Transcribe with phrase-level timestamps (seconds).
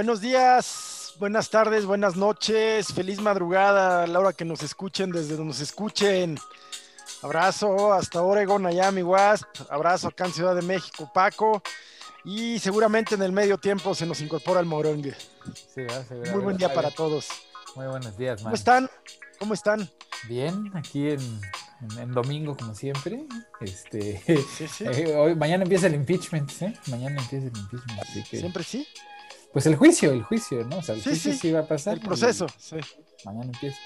[0.00, 5.36] Buenos días, buenas tardes, buenas noches, feliz madrugada a la hora que nos escuchen, desde
[5.36, 6.38] donde nos escuchen.
[7.20, 9.46] Abrazo hasta Oregon, Miami, Wasp.
[9.68, 11.62] Abrazo acá en Ciudad de México, Paco.
[12.24, 15.14] Y seguramente en el medio tiempo se nos incorpora el morongue.
[15.74, 15.82] Sí,
[16.32, 17.28] Muy buen día para todos.
[17.76, 18.44] Muy buenos días, man.
[18.44, 18.90] ¿Cómo están?
[19.38, 19.90] ¿Cómo están?
[20.28, 23.26] Bien, aquí en, domingo, como siempre.
[23.60, 24.22] Este,
[24.80, 26.72] eh, hoy, mañana empieza el impeachment, ¿eh?
[26.86, 28.00] Mañana empieza el impeachment.
[28.00, 28.88] Así que, ¿Siempre sí?
[29.52, 30.78] Pues el juicio, el juicio, ¿no?
[30.78, 31.94] O sea, el juicio sí, va a pasar.
[31.94, 32.76] El proceso, sí.
[33.24, 33.78] Mañana empieza.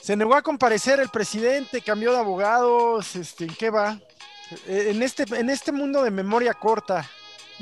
[0.00, 4.00] Se negó a comparecer el presidente, cambió de abogados, este, ¿en qué va?
[4.66, 7.08] Eh, en este, en este mundo de memoria corta.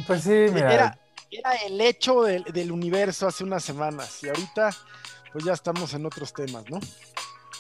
[0.07, 0.73] Pues sí, mira.
[0.73, 0.99] Era,
[1.31, 4.71] era el hecho del, del universo hace unas semanas y ahorita
[5.33, 6.81] pues ya estamos en otros temas, ¿no?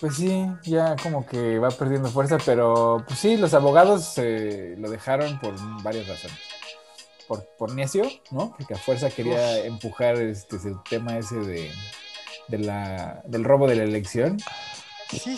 [0.00, 4.90] Pues sí, ya como que va perdiendo fuerza, pero pues sí, los abogados eh, lo
[4.90, 6.38] dejaron por varias razones.
[7.30, 8.56] Por, por necio, ¿no?
[8.58, 11.70] Porque a fuerza quería empujar este, el tema ese de,
[12.48, 14.36] de la, del robo de la elección.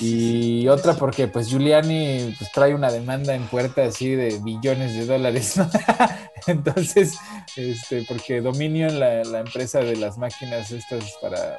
[0.00, 5.04] y otra porque pues Giuliani pues, trae una demanda en puerta así de billones de
[5.04, 5.68] dólares, ¿no?
[6.46, 7.18] Entonces,
[7.58, 11.58] este, porque Dominion, la, la empresa de las máquinas estas para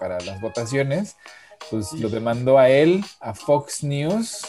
[0.00, 1.14] para las votaciones,
[1.70, 4.42] pues lo demandó a él, a Fox News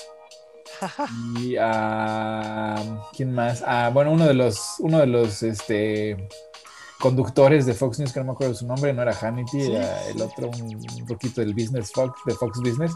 [1.40, 2.76] y a
[3.16, 6.28] quién más, a bueno uno de los uno de los este
[7.00, 10.22] conductores de Fox News que no me acuerdo su nombre, no era Hannity, era el
[10.22, 12.94] otro un, poquito del Business Fox de Fox Business.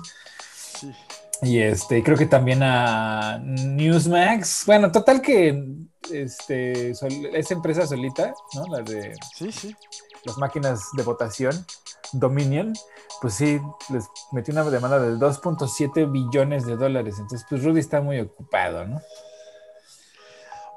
[1.42, 4.66] Y este, creo que también a Newsmax.
[4.66, 5.66] Bueno, total que
[6.12, 8.68] este, esa empresa solita, ¿no?
[8.68, 9.76] La de sí, sí.
[10.24, 11.66] las máquinas de votación,
[12.14, 12.74] Dominion,
[13.22, 17.16] pues sí, les metió una demanda de 2.7 billones de dólares.
[17.20, 19.02] Entonces, pues Rudy está muy ocupado, ¿no?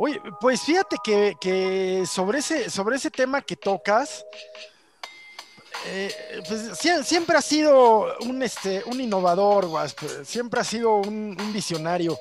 [0.01, 4.25] Oye, pues fíjate que, sobre, ese, sobre ese tema que tocas,
[5.87, 9.69] eh, pues siempre ha sido un, este, un innovador,
[10.25, 12.17] siempre ha sido un, visionario.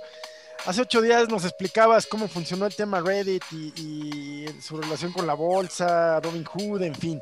[0.65, 5.27] Hace ocho días nos explicabas cómo funcionó el tema Reddit y, y su relación con
[5.27, 7.21] la bolsa, Robin Hood, en fin.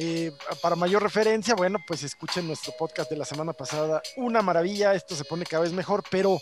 [0.00, 0.30] Eh,
[0.62, 4.00] para mayor referencia, bueno, pues escuchen nuestro podcast de la semana pasada.
[4.16, 6.38] Una maravilla, esto se pone cada vez mejor, pero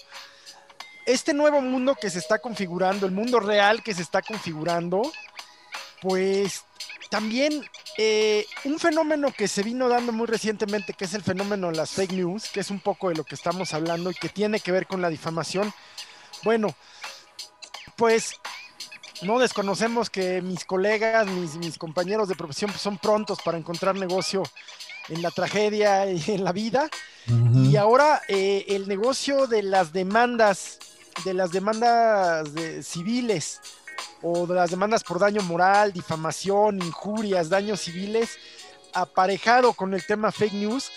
[1.07, 5.11] este nuevo mundo que se está configurando, el mundo real que se está configurando,
[6.03, 6.65] pues
[7.09, 7.65] también
[7.97, 11.93] eh, un fenómeno que se vino dando muy recientemente, que es el fenómeno de las
[11.93, 14.71] fake news, que es un poco de lo que estamos hablando y que tiene que
[14.71, 15.73] ver con la difamación.
[16.45, 16.75] Bueno,
[17.97, 18.35] pues
[19.23, 24.43] no desconocemos que mis colegas, mis, compañeros de profesión pues, son prontos para encontrar negocio
[25.09, 26.89] en la tragedia y en la vida.
[27.65, 30.79] Y ahora eh, el negocio de las demandas,
[31.25, 32.49] de las demandas
[32.83, 33.61] civiles
[34.23, 38.39] o de las demandas por daño moral, difamación, injurias, daños civiles,
[38.93, 40.91] aparejado con el tema fake news,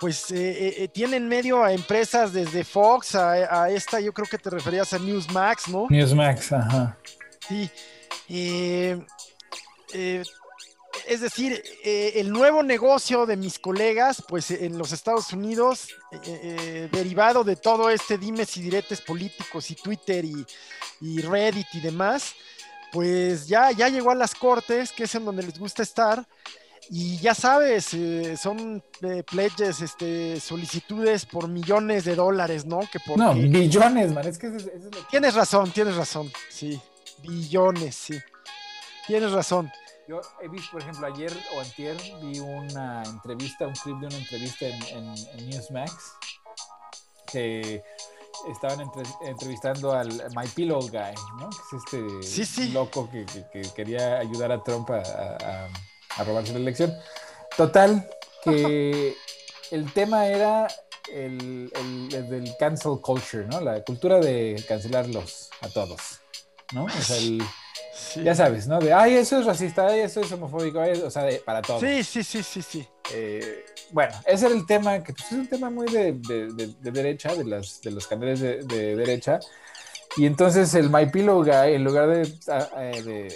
[0.00, 4.26] pues eh, eh, tiene en medio a empresas desde Fox a, a, esta, yo creo
[4.28, 5.86] que te referías a Newsmax, ¿no?
[5.88, 6.96] Newsmax, ajá.
[7.48, 7.70] Sí.
[8.28, 8.98] Eh,
[9.94, 10.22] eh,
[11.06, 15.88] es decir, eh, el nuevo negocio de mis colegas, pues en los Estados Unidos,
[16.90, 22.34] derivado de todo este dimes y diretes políticos y Twitter y, Reddit y demás,
[22.92, 26.26] pues ya, ya llegó a las cortes, que es en donde les gusta estar.
[26.88, 27.90] Y ya sabes,
[28.40, 28.82] son
[29.26, 32.80] pledges, este, solicitudes por millones de dólares, ¿no?
[32.80, 34.50] Que No, billones, man, es que
[35.10, 36.80] Tienes razón, tienes razón, sí
[37.22, 38.18] billones, sí.
[39.06, 39.70] Tienes razón.
[40.08, 44.16] Yo he visto, por ejemplo, ayer o antier vi una entrevista, un clip de una
[44.16, 45.14] entrevista en,
[45.48, 45.92] Newsmax
[47.30, 47.82] que
[48.48, 48.88] estaban
[49.24, 51.50] entrevistando al My Pillow Guy, ¿no?
[51.90, 53.26] Que es este loco que,
[53.74, 55.68] quería ayudar a Trump a,
[56.24, 56.94] robarse la elección.
[57.56, 58.08] Total,
[58.44, 59.16] que
[59.72, 60.68] el tema era
[61.12, 63.60] el, el, del cancel culture, ¿no?
[63.60, 66.20] La cultura de cancelarlos a todos.
[66.72, 66.84] ¿No?
[66.84, 67.42] O sea, el,
[68.22, 68.78] ya sabes, ¿no?
[68.78, 71.80] De, ay, eso es racista, ay, eso es homofóbico, o sea, para todo.
[71.80, 72.88] Sí, sí, sí, sí, sí.
[73.14, 77.34] Eh, bueno, ese era el tema, que pues, es un tema muy de, de, derecha,
[77.34, 79.38] de, las, de los canales de, derecha.
[80.16, 83.28] Y entonces el My Pillow Guy, en lugar eh, de,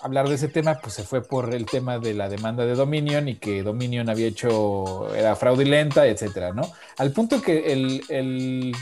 [0.00, 3.28] hablar de ese tema, pues se fue por el tema de la demanda de Dominion
[3.28, 6.72] y que Dominion había hecho, era fraudulenta, etcétera, ¿no?
[6.96, 8.72] Al punto que el, el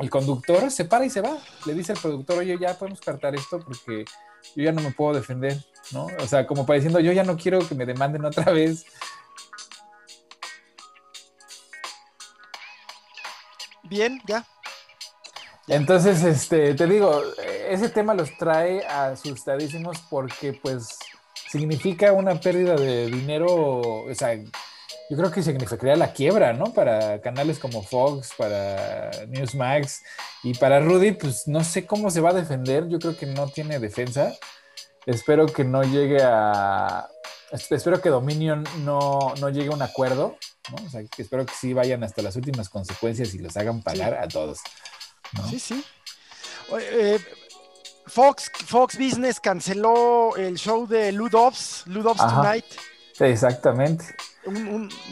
[0.00, 1.38] el conductor se para y se va.
[1.66, 4.04] Le dice al productor, oye, ya podemos cartar esto porque
[4.54, 6.06] yo ya no me puedo defender, ¿no?
[6.20, 8.84] O sea, como para diciendo, yo ya no quiero que me demanden otra vez.
[13.84, 14.46] Bien, ya.
[15.66, 17.22] Entonces, este, te digo,
[17.68, 20.98] ese tema los trae asustadísimos porque, pues,
[21.50, 24.38] significa una pérdida de dinero, o sea,
[25.10, 26.72] yo creo que significaría la quiebra, ¿no?
[26.72, 30.02] Para canales como Fox, para Newsmax
[30.42, 33.48] y para Rudy, pues no sé cómo se va a defender, yo creo que no
[33.48, 34.34] tiene defensa.
[35.06, 37.08] Espero que no llegue a...
[37.50, 40.36] Espero que Dominion no, no llegue a un acuerdo,
[40.70, 40.86] ¿no?
[40.86, 44.14] O sea, que espero que sí vayan hasta las últimas consecuencias y los hagan pagar
[44.14, 44.58] a todos.
[45.48, 45.84] Sí, sí.
[46.78, 47.18] Eh,
[48.06, 52.66] Fox, Fox Business canceló el show de Ludovs, Ludovs Tonight.
[53.18, 54.04] Exactamente.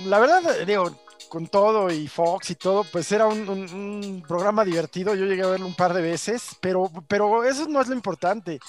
[0.06, 0.90] La verdad, digo,
[1.28, 5.14] con todo y Fox y todo, pues era un, programa divertido.
[5.14, 8.60] Yo llegué a verlo un par de veces, pero, pero eso no es lo importante.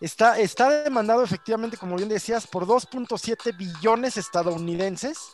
[0.00, 5.30] Está, está demandado efectivamente, como bien decías, por 2.7 billones estadounidenses.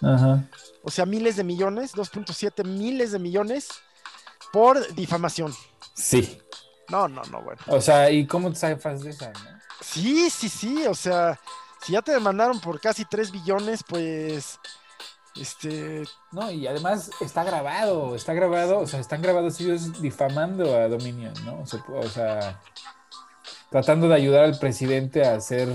[0.82, 3.68] O sea, miles de millones, 2.7 miles de millones
[4.52, 5.52] por difamación.
[5.94, 6.40] Sí.
[6.88, 7.60] No, no, no, bueno.
[7.68, 9.32] O sea, ¿y cómo te sabes de esa?
[9.80, 11.40] Sí, sí, sí, o sea,
[11.82, 14.58] si ya te demandaron por casi 3 billones, pues...
[15.40, 16.04] Este.
[16.30, 21.32] No, y además está grabado, está grabado, o sea, están grabados ellos difamando a Dominion,
[21.44, 21.62] ¿no?
[21.62, 22.60] O sea,
[23.70, 25.68] tratando de ayudar al presidente a hacer,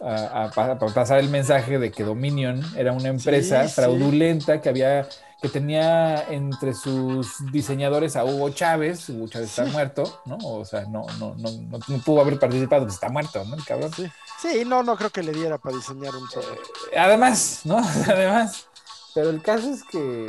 [0.00, 0.50] a,
[0.94, 5.08] pasar el mensaje de que Dominion era una empresa fraudulenta que había
[5.44, 10.38] que tenía entre sus diseñadores a Hugo Chávez, Hugo Chávez está muerto, ¿no?
[10.38, 13.54] O sea, no, no, no, no, pudo haber participado, pues está muerto, ¿no?
[13.54, 13.92] El cabrón.
[13.94, 14.10] Sí.
[14.40, 16.24] sí, no, no creo que le diera para diseñar un.
[16.24, 17.76] Eh, además, ¿no?
[18.08, 18.68] además.
[19.14, 20.26] Pero el caso es que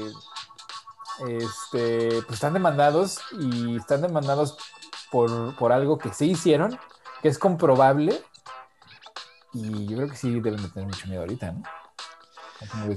[1.27, 4.57] este, pues están demandados y están demandados
[5.11, 6.79] por, por algo que sí hicieron,
[7.21, 8.21] que es comprobable.
[9.53, 11.63] Y yo creo que sí deben de tener mucho miedo ahorita, ¿no?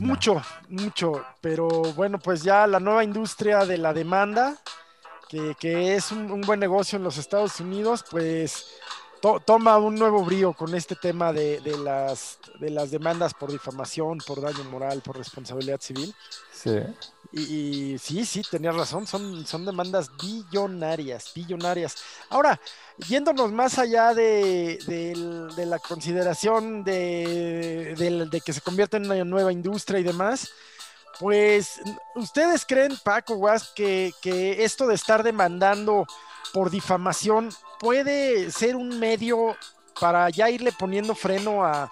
[0.00, 4.56] Mucho, mucho, pero bueno, pues ya la nueva industria de la demanda,
[5.29, 8.67] que, es un, buen negocio en los Estados Unidos, pues
[9.20, 14.40] toma un nuevo brío con este tema de, las, de las demandas por difamación, por
[14.40, 16.14] daño moral, por responsabilidad civil.
[16.52, 16.80] Sí.
[17.30, 21.96] Y, sí, sí, tenías razón, son, son demandas billonarias, billonarias.
[22.30, 22.58] Ahora,
[23.06, 24.78] yéndonos más allá de,
[25.56, 30.50] la consideración de, que se convierta en una nueva industria y demás,
[31.18, 31.80] pues,
[32.14, 36.06] ¿ustedes creen, Paco Guas, que, que esto de estar demandando
[36.52, 39.56] por difamación puede ser un medio
[40.00, 41.90] para ya irle poniendo freno a,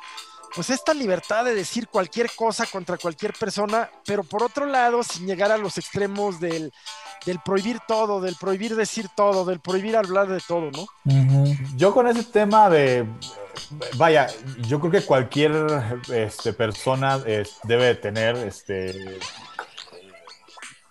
[0.55, 5.27] pues esta libertad de decir cualquier cosa contra cualquier persona, pero por otro lado, sin
[5.27, 6.73] llegar a los extremos del,
[7.45, 10.87] prohibir todo, del prohibir decir todo, del prohibir hablar de todo, ¿no?
[11.77, 13.07] Yo con ese tema de,
[13.97, 14.29] vaya,
[14.69, 15.53] yo creo que cualquier
[16.13, 17.19] este, persona
[17.65, 19.19] debe tener este,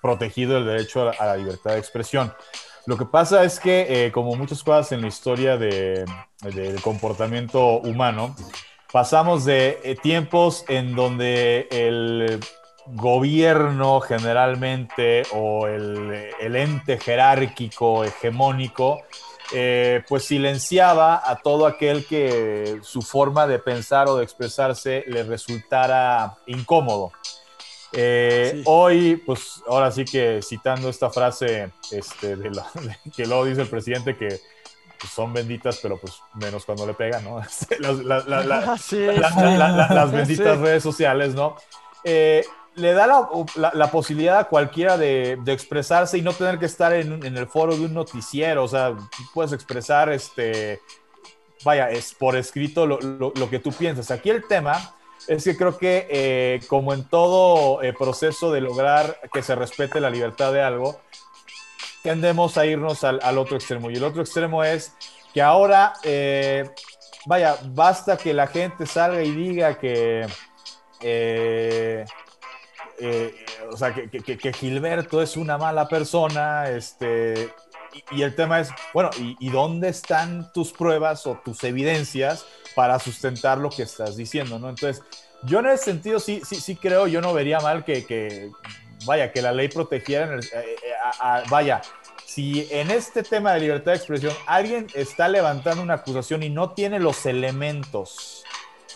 [0.01, 2.33] protegido el derecho a la, libertad de expresión.
[2.85, 6.05] Lo que pasa es que, eh, como muchas cosas en la historia de,
[6.41, 8.35] del comportamiento humano,
[8.91, 12.39] pasamos de eh, tiempos en donde el
[12.87, 19.01] gobierno generalmente o el, ente jerárquico hegemónico
[19.53, 25.23] eh, pues silenciaba a todo aquel que su forma de pensar o de expresarse le
[25.23, 27.11] resultara incómodo.
[27.97, 32.51] Eh, hoy, pues ahora sí que citando esta frase este, de
[33.15, 34.39] que luego dice el presidente que
[34.99, 37.39] pues, son benditas, pero pues menos cuando le pegan, ¿no?
[37.39, 37.51] las,
[40.11, 41.55] benditas redes sociales, ¿no?
[42.03, 42.43] Eh,
[42.75, 43.07] le da
[43.55, 47.85] la, posibilidad a cualquiera de, expresarse y no tener que estar en, el foro de
[47.85, 48.95] un noticiero, o sea,
[49.33, 50.81] puedes expresar, este,
[51.63, 54.11] vaya, es por escrito lo, que tú piensas.
[54.11, 54.95] Aquí el tema
[55.27, 59.99] es que creo que eh, como en todo eh, proceso de lograr que se respete
[59.99, 60.99] la libertad de algo,
[62.03, 63.89] tendemos a irnos al, otro extremo.
[63.89, 64.93] Y el otro extremo es
[65.33, 66.69] que ahora, eh,
[67.25, 70.27] vaya, basta que la gente salga y diga que,
[72.99, 77.49] eh, eh, o sea, que, Gilberto es una mala persona, este,
[78.11, 83.57] y, el tema es, bueno, ¿y, dónde están tus pruebas o tus evidencias para sustentar
[83.57, 84.69] lo que estás diciendo, no?
[84.69, 85.03] Entonces,
[85.43, 88.49] yo en ese sentido sí, sí, sí creo, yo no vería mal que,
[89.05, 90.39] vaya, que la ley protegiera,
[91.49, 91.81] vaya,
[92.25, 96.71] si en este tema de libertad de expresión alguien está levantando una acusación y no
[96.71, 98.44] tiene los elementos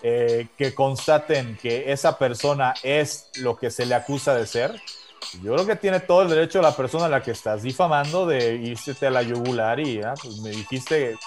[0.04, 4.82] eh, que constaten que esa persona es lo que se le acusa de ser,
[5.44, 8.56] yo creo que tiene todo el derecho la persona a la que estás difamando de
[8.56, 11.18] irse a la yugular y ah, pues me dijiste,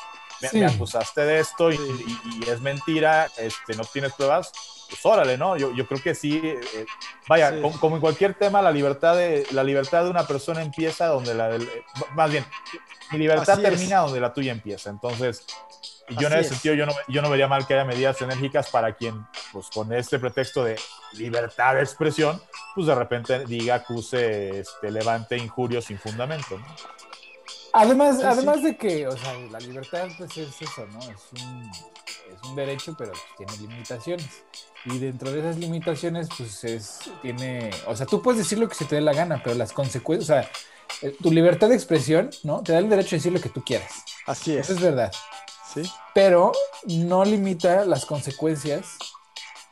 [0.52, 4.50] me, acusaste de esto y, y, es mentira, este, no tienes pruebas,
[4.88, 5.56] pues órale, ¿no?
[5.56, 6.86] Yo, yo creo que sí, eh,
[7.28, 11.34] vaya, como, en cualquier tema, la libertad, de, la libertad de una persona empieza donde
[11.34, 11.68] la del,
[12.14, 12.44] más bien,
[13.12, 14.90] mi libertad termina donde la tuya empieza.
[14.90, 15.44] Entonces,
[16.12, 18.70] Y yo en ese sentido, yo no, yo no vería mal que haya medidas enérgicas
[18.70, 20.78] para quien, pues con este pretexto de
[21.14, 22.40] libertad de expresión,
[22.74, 26.58] pues de repente diga, acuse, este, levante injurios sin fundamento.
[26.58, 26.66] ¿no?
[27.72, 31.00] Además, además de que, o sea, la libertad pues es eso, ¿no?
[31.00, 34.44] Es un, es un derecho, pero pues, tiene limitaciones.
[34.84, 38.74] Y dentro de esas limitaciones, pues es, tiene, o sea, tú puedes decir lo que
[38.74, 40.50] se te dé la gana, pero las consecuencias, o sea,
[41.00, 42.62] eh, tu libertad de expresión, ¿no?
[42.62, 44.04] Te da el derecho de decir lo que tú quieras.
[44.26, 44.68] Así es.
[44.68, 45.12] Eso es verdad.
[45.72, 45.82] Sí.
[46.14, 46.52] Pero
[46.86, 48.98] no limita las consecuencias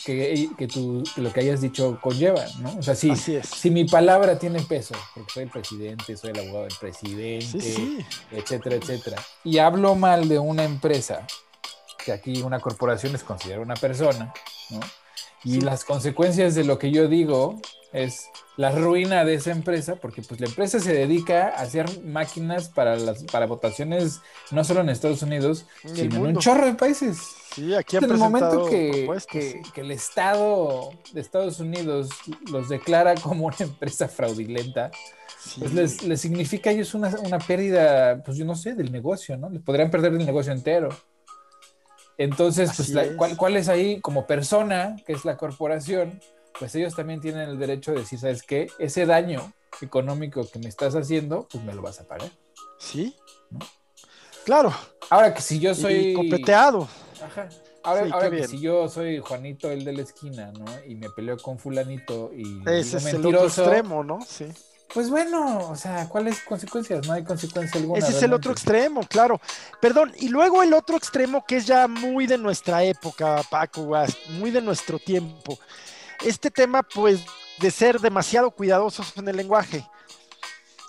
[0.04, 2.76] que, que, tú, lo que hayas dicho conlleva, ¿no?
[2.78, 6.64] O sea, si, si mi palabra tiene peso, porque soy el presidente, soy el abogado
[6.64, 11.26] del presidente, etcétera, etcétera, y hablo mal de una empresa,
[12.02, 14.32] que aquí una corporación es considerada una persona,
[14.70, 14.80] ¿no?
[15.44, 17.60] Y las consecuencias de lo que yo digo
[17.92, 22.68] es la ruina de esa empresa, porque pues la empresa se dedica a hacer máquinas
[22.68, 24.20] para las para votaciones
[24.50, 27.18] no solo en Estados Unidos, sino en un chorro de países.
[27.54, 32.10] Sí, aquí en el momento que, que, el Estado de Estados Unidos
[32.50, 34.92] los declara como una empresa fraudulenta,
[35.58, 39.36] pues les, les, significa a ellos una, una, pérdida, pues yo no sé, del negocio,
[39.36, 39.50] ¿no?
[39.50, 40.90] Les podrían perder el negocio entero.
[42.18, 46.20] Entonces, pues, ¿cuál, ¿cuál, es ahí como persona, que es la corporación?
[46.58, 48.70] Pues ellos también tienen el derecho de decir, ¿sabes qué?
[48.78, 52.30] Ese daño económico que me estás haciendo, pues me lo vas a pagar.
[52.78, 53.16] Sí.
[54.44, 54.74] Claro.
[55.08, 56.14] Ahora que si yo soy...
[56.14, 56.88] copeteado.
[57.22, 57.48] Ajá.
[57.82, 60.66] Ahora, que si yo soy Juanito, el de la esquina, ¿no?
[60.86, 62.60] Y me peleo con fulanito y...
[62.68, 64.18] Ese es el otro extremo, ¿no?
[64.26, 64.46] Sí.
[64.92, 67.06] Pues bueno, o sea, ¿cuáles consecuencias?
[67.06, 68.00] No hay consecuencia alguna.
[68.00, 69.40] Ese es el otro extremo, claro.
[69.80, 73.88] Perdón, y luego el otro extremo que es ya muy de nuestra época, Paco,
[74.30, 75.58] muy de nuestro tiempo.
[76.22, 77.20] Este tema, pues,
[77.58, 79.86] de ser demasiado cuidadosos en el lenguaje,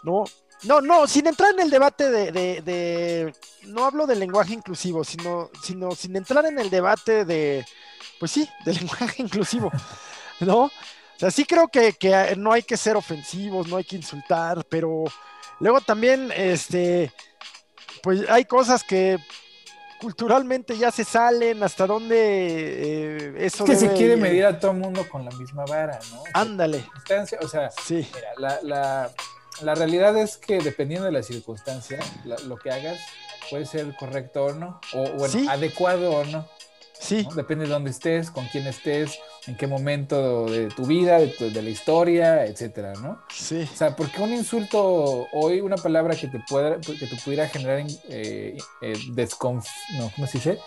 [0.03, 0.23] ¿no?
[0.63, 3.33] No, no, sin entrar en el debate de,
[3.63, 7.65] no hablo del lenguaje inclusivo, sino, sino sin entrar en el debate de,
[8.19, 9.71] pues sí, del lenguaje inclusivo,
[10.39, 10.69] ¿no?
[11.21, 15.03] sea, sí creo que, que, no hay que ser ofensivos, no hay que insultar, pero
[15.59, 17.13] luego también, este,
[18.01, 19.19] pues hay cosas que
[20.01, 23.63] culturalmente ya se salen, hasta dónde eh, eso.
[23.65, 26.23] Es que se quiere medir a todo el mundo con la misma vara, ¿no?
[26.33, 26.83] Ándale.
[27.39, 28.07] O sea, sí.
[28.13, 29.11] Mira, la,
[29.61, 31.99] la, realidad es que dependiendo de la circunstancia,
[32.47, 32.99] lo que hagas
[33.49, 36.47] puede ser correcto o no, o bueno, adecuado o no.
[36.99, 37.27] Sí.
[37.35, 41.69] Depende de dónde estés, con quién estés, en qué momento de tu vida, de, la
[41.69, 43.21] historia, etcétera, ¿no?
[43.33, 43.67] Sí.
[43.71, 47.83] O sea, porque un insulto, hoy una palabra que te, pueda, que te pudiera generar
[48.09, 49.67] eh, eh, desconf...
[49.97, 50.59] No, ¿cómo se dice?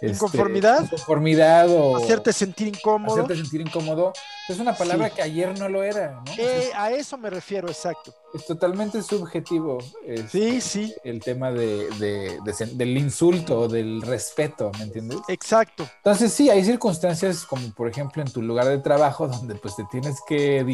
[0.00, 0.82] Este, inconformidad.
[0.84, 1.96] inconformidad o.
[1.96, 3.14] Hacerte sentir incómodo.
[3.14, 4.12] Hacerte sentir incómodo.
[4.46, 6.32] Es una palabra que ayer no lo era, ¿no?
[6.36, 8.14] Eh, a eso me refiero, exacto.
[8.36, 9.78] Es totalmente subjetivo.
[10.30, 10.94] sí, sí.
[11.02, 12.38] El tema de,
[12.72, 15.18] del insulto, del respeto, ¿me entiendes?
[15.28, 15.88] Exacto.
[15.96, 19.84] Entonces, sí, hay circunstancias como, por ejemplo, en tu lugar de trabajo, donde pues te
[19.90, 20.64] tienes que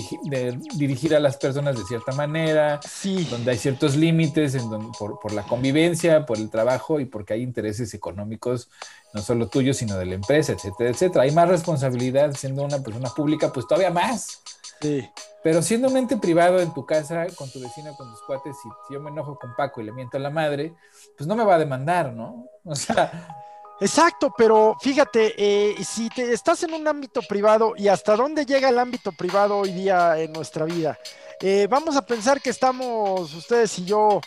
[0.74, 2.80] dirigir a las personas de cierta manera.
[2.82, 3.26] Sí.
[3.30, 7.42] Donde hay ciertos límites en por, por la convivencia, por el trabajo y porque hay
[7.42, 8.68] intereses económicos
[9.14, 11.24] no solo tuyo, sino de la empresa, etcétera, etcétera.
[11.24, 14.42] Hay más responsabilidad siendo una persona pública, pues todavía más.
[14.80, 15.08] Sí.
[15.42, 18.68] Pero siendo un ente privado en tu casa, con tu vecino, con tus cuates, si,
[18.86, 20.74] si yo me enojo con Paco y le miento a la madre,
[21.16, 22.46] pues no me va a demandar, ¿no?
[22.64, 23.38] O sea...
[23.80, 28.68] Exacto, pero fíjate, eh, si te, estás en un ámbito privado y hasta dónde llega
[28.68, 30.96] el ámbito privado hoy día en nuestra vida,
[31.40, 34.20] eh, vamos a pensar que estamos ustedes y yo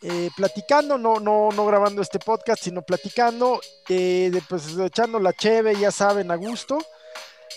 [0.00, 5.74] eh, platicando, no, no, no grabando este podcast, sino platicando, eh, pues echando la cheve,
[5.76, 6.78] ya saben, a gusto.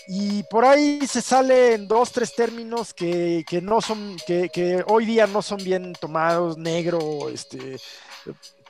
[0.08, 5.42] Y por ahí se salen dos, tres términos que, no son, que, hoy día no
[5.42, 7.78] son bien tomados, negro, este,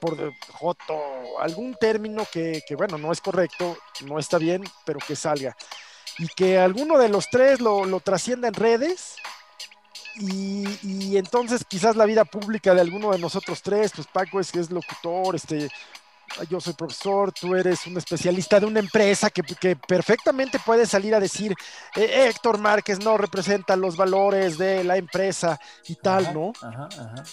[0.01, 1.01] por joto,
[1.41, 5.57] algún término que, bueno, no es correcto, no está bien, pero que salga.
[6.19, 9.17] Y que alguno de los tres lo, lo trascienda en redes
[10.17, 14.71] y, entonces quizás la vida pública de alguno de nosotros tres, pues Paco es, es
[14.71, 15.71] locutor, este,
[16.49, 21.21] yo soy profesor, tú eres un especialista de una empresa que, perfectamente puede salir a
[21.21, 21.55] decir,
[21.97, 26.53] eh, Héctor Márquez no representa los valores de la empresa y tal, ¿no?
[26.61, 27.25] Ajá, ajá.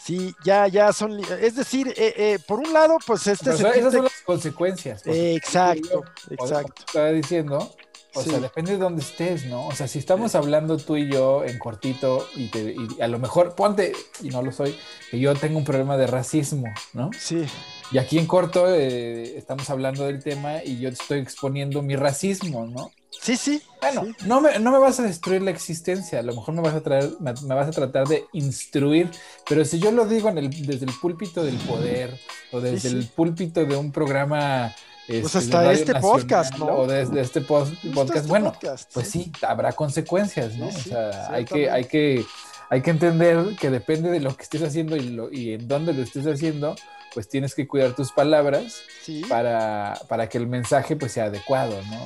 [0.00, 3.50] Sí, ya, ya son, es decir, eh, eh, por un lado, pues este...
[3.50, 5.02] esas son las consecuencias.
[5.06, 6.84] exacto, exacto.
[6.86, 7.74] Estaba diciendo,
[8.14, 9.66] o sea, depende de dónde estés, ¿no?
[9.66, 13.54] O sea, si estamos hablando tú y yo en cortito y, te, a lo mejor,
[13.54, 13.92] ponte,
[14.22, 14.76] y no lo soy,
[15.10, 17.10] que yo tengo un problema de racismo, ¿no?
[17.18, 17.44] Sí.
[17.90, 22.66] Y aquí en corto eh, estamos hablando del tema y yo estoy exponiendo mi racismo,
[22.66, 22.90] ¿no?
[23.20, 23.62] Sí, sí.
[23.80, 26.74] Bueno, No, me, no me vas a destruir la existencia, a lo mejor me vas
[26.74, 29.10] a, traer, me, vas a tratar de instruir,
[29.48, 32.18] pero si yo lo digo en el, desde el púlpito del poder
[32.52, 34.74] o desde el púlpito de un programa
[35.06, 36.66] pues hasta este podcast, ¿no?
[36.66, 37.72] O desde este podcast.
[37.84, 38.54] Este bueno,
[38.92, 39.30] pues sí.
[39.42, 40.68] habrá consecuencias, ¿no?
[40.68, 42.24] o sea, hay que, hay que,
[42.70, 45.92] hay que entender que depende de lo que estés haciendo y, lo, y en dónde
[45.92, 46.74] lo estés haciendo,
[47.12, 48.80] pues tienes que cuidar tus palabras
[49.28, 52.02] para, para, que el mensaje pues sea adecuado, ¿no?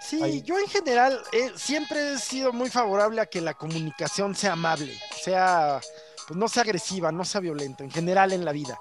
[0.00, 4.52] sí, yo en general eh, siempre he sido muy favorable a que la comunicación sea
[4.52, 5.80] amable, sea,
[6.28, 8.78] pues no sea agresiva, no sea violenta, en general en la vida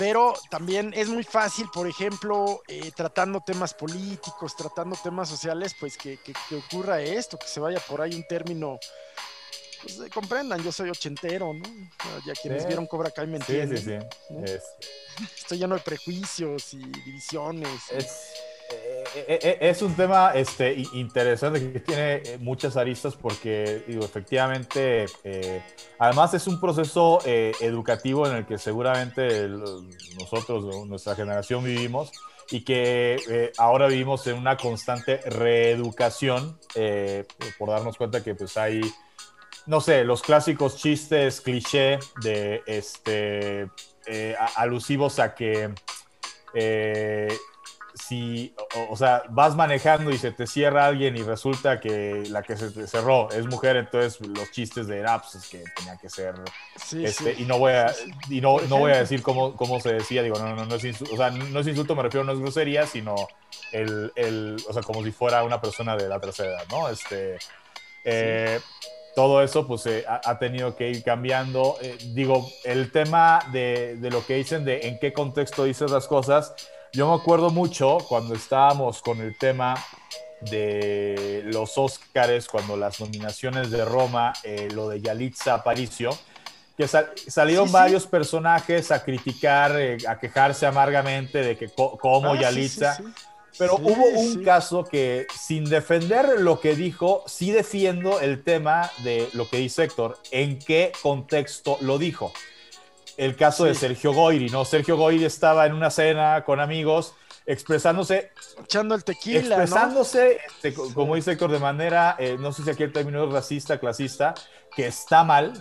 [0.00, 5.98] pero también es muy fácil, por ejemplo, eh, tratando temas políticos, tratando temas sociales, pues
[5.98, 6.18] que,
[6.56, 8.78] ocurra esto, que se vaya por ahí un término,
[9.82, 11.64] pues eh, comprendan, yo soy ochentero, ¿no?
[12.26, 13.76] Ya quienes vieron Cobra Kai me entienden.
[13.76, 15.24] Sí, sí, sí.
[15.36, 17.68] Estoy lleno de prejuicios y divisiones.
[17.90, 18.06] Eh,
[19.26, 25.06] es un tema este, interesante que tiene muchas aristas porque, digo, efectivamente,
[25.98, 29.48] además es un proceso educativo en el que seguramente
[30.18, 32.12] nosotros, nuestra generación vivimos
[32.50, 36.58] y que ahora vivimos en una constante reeducación
[37.58, 38.80] por darnos cuenta que pues hay,
[39.66, 43.68] no sé, los clásicos chistes cliché de, este,
[44.56, 45.72] alusivos a que
[48.00, 48.54] si,
[48.88, 52.70] o, sea, vas manejando y se te cierra alguien y resulta que la que se
[52.70, 56.34] te cerró es mujer, entonces los chistes de ah, pues es que tenía que ser,
[56.92, 57.92] este, y no voy a,
[58.28, 60.84] y no, no voy a decir cómo, cómo se decía, digo, no, no, no es
[60.84, 63.14] insulto, o sea, no es insulto, me refiero, no es grosería, sino
[63.72, 66.88] el, el, o sea, como si fuera una persona de la tercera edad, ¿no?
[66.88, 67.38] Este,
[68.04, 68.60] eh,
[69.14, 71.76] todo eso pues eh, ha, tenido que ir cambiando.
[71.82, 76.06] Eh, digo, el tema de, de, lo que dicen, de en qué contexto dices las
[76.06, 76.54] cosas,
[76.92, 79.74] yo me acuerdo mucho cuando estábamos con el tema
[80.40, 86.10] de los Óscares, cuando las nominaciones de Roma, eh, lo de Yalitza Aparicio,
[86.76, 92.98] que salieron varios personajes a criticar, eh, a quejarse amargamente de que cómo ah, Yalitza...
[93.58, 99.28] Pero hubo un caso que, sin defender lo que dijo, sí defiendo el tema de
[99.34, 102.32] lo que dice Héctor, en qué contexto lo dijo
[103.20, 104.64] el caso de Sergio Goyri, ¿no?
[104.64, 107.12] Sergio Goyri estaba en una cena con amigos
[107.44, 108.32] expresándose.
[108.64, 109.56] Echando el tequila.
[109.56, 113.30] Expresándose, este, como dice Héctor, de manera, eh, no sé si aquí el término es
[113.30, 114.34] racista, clasista,
[114.74, 115.52] que está mal,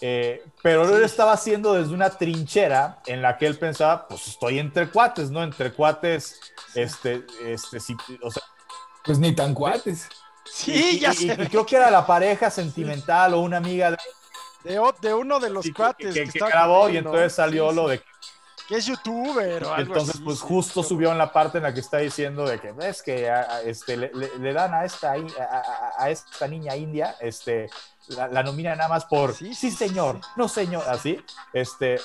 [0.00, 4.60] eh, pero lo estaba haciendo desde una trinchera en la que él pensaba, pues estoy
[4.60, 5.42] entre cuates, ¿no?
[5.42, 6.40] Entre cuates,
[6.76, 8.42] este, este, sí, o sea.
[9.04, 10.08] Pues ni tan cuates.
[10.44, 11.36] Sí, ya sé.
[11.38, 13.96] Y creo que era la pareja sentimental o una amiga de
[14.64, 18.02] de, uno de los cuates que, grabó y entonces salió lo de
[18.66, 21.80] que es youtuber o algo Entonces, pues justo subió en la parte en la que
[21.80, 23.30] está diciendo de que ves que
[23.64, 25.14] este, le, dan a esta,
[25.98, 27.68] a, esta niña india, este,
[28.08, 31.22] la, la nomina nada más por sí, señor, no señor, así,
[31.52, 32.00] este,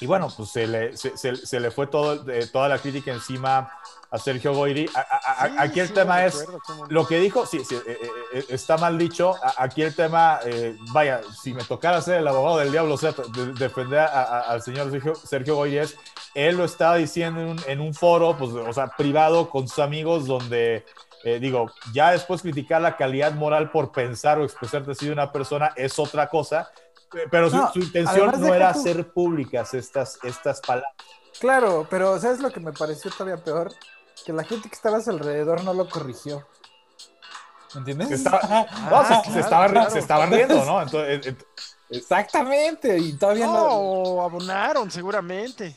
[0.00, 3.72] y bueno, pues se le, se, se, le fue todo, eh, toda la crítica encima
[4.10, 4.88] a Sergio Goyri.
[5.58, 6.46] aquí el tema es,
[6.88, 7.98] lo que dijo, sí, sí eh,
[8.32, 10.40] eh, está mal dicho, aquí el tema,
[10.92, 13.14] vaya, si me tocara ser el abogado del diablo, o sea,
[13.58, 15.96] defender al señor Sergio, Sergio Goyri es,
[16.34, 19.78] él lo estaba diciendo en un, en un, foro, pues, o sea, privado con sus
[19.78, 20.84] amigos, donde...
[21.40, 25.72] digo, ya después criticar la calidad moral por pensar o expresarte así de una persona
[25.76, 26.70] es otra cosa,
[27.30, 30.92] pero su, intención no era hacer públicas estas, estas palabras.
[31.40, 33.72] Claro, pero ¿sabes lo que me pareció todavía peor?
[34.24, 36.46] Que la gente que estaba a su alrededor no lo corrigió.
[37.74, 38.08] ¿Me entiendes?
[38.08, 40.80] Se, se, estaban riendo, ¿no?
[40.80, 41.36] Entonces,
[41.90, 44.20] Exactamente, y todavía no.
[44.20, 45.74] abonaron, seguramente.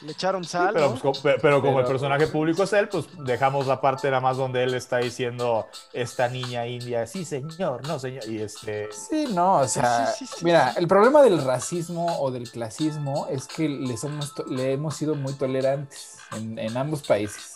[0.00, 0.72] Le echaron sal.
[0.72, 4.38] pero, pues, pero, como el personaje público es él, pues dejamos la parte nada más
[4.38, 8.26] donde él está diciendo esta niña india, sí, señor, no, señor.
[8.26, 8.88] Y este.
[8.92, 13.98] Sí, no, o sea, mira, el problema del racismo o del clasismo es que le,
[13.98, 17.53] somos, le hemos sido muy tolerantes en, ambos países.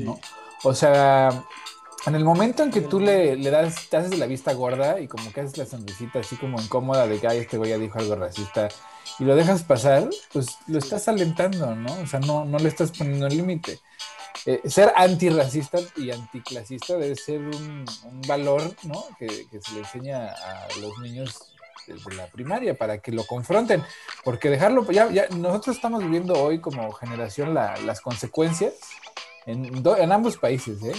[0.00, 0.18] ¿No?
[0.62, 1.44] O sea,
[2.06, 5.08] en el momento en que tú le, le, das, te haces la vista gorda y
[5.08, 7.98] como que haces la sonrisita así como incómoda de que Ay, este güey ya dijo
[7.98, 8.68] algo racista
[9.18, 11.92] y lo dejas pasar, pues lo estás alentando, ¿no?
[12.00, 13.78] O sea, no, no le estás poniendo límite.
[14.46, 17.84] Eh, ser antirracista y anticlasista debe ser un,
[18.26, 19.04] valor, ¿no?
[19.18, 21.54] Que, se le enseña a los niños
[21.86, 23.82] desde la primaria para que lo confronten,
[24.24, 28.74] porque dejarlo, ya nosotros estamos viviendo hoy como generación las consecuencias
[29.46, 30.94] en, en ambos países, ¿eh?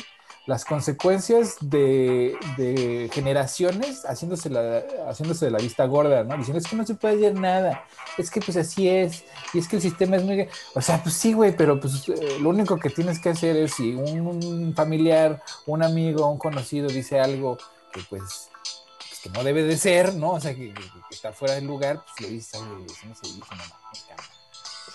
[0.46, 6.38] las consecuencias de, generaciones haciéndose, la, haciéndose de la vista gorda, ¿no?
[6.38, 7.86] Diciendo, es que no se puede hacer nada,
[8.18, 10.48] es que pues así es, y es que el sistema es muy...
[10.76, 13.74] O sea, pues sí, güey, pero pues eh, lo único que tienes que hacer es
[13.74, 17.58] si un, familiar, un amigo, un conocido dice algo
[17.92, 18.50] que pues,
[19.00, 20.34] pues, que no debe de ser, ¿no?
[20.34, 20.74] O sea, que,
[21.10, 24.35] está fuera del lugar, pues le dices, no se dice, no, no,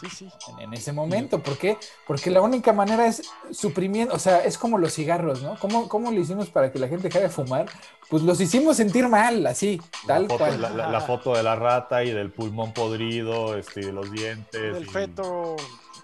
[0.00, 0.28] Sí, sí.
[0.58, 1.40] En, ese momento.
[1.40, 1.76] ¿Por qué?
[2.06, 5.58] Porque la única manera es suprimiendo, o sea, es como los cigarros, ¿no?
[5.58, 7.66] ¿Cómo, ¿Cómo lo hicimos para que la gente deje de fumar?
[8.08, 10.60] Pues los hicimos sentir mal, así, tal cual.
[10.60, 14.74] La, foto de la rata y del pulmón podrido, este, de los dientes.
[14.74, 15.56] Del feto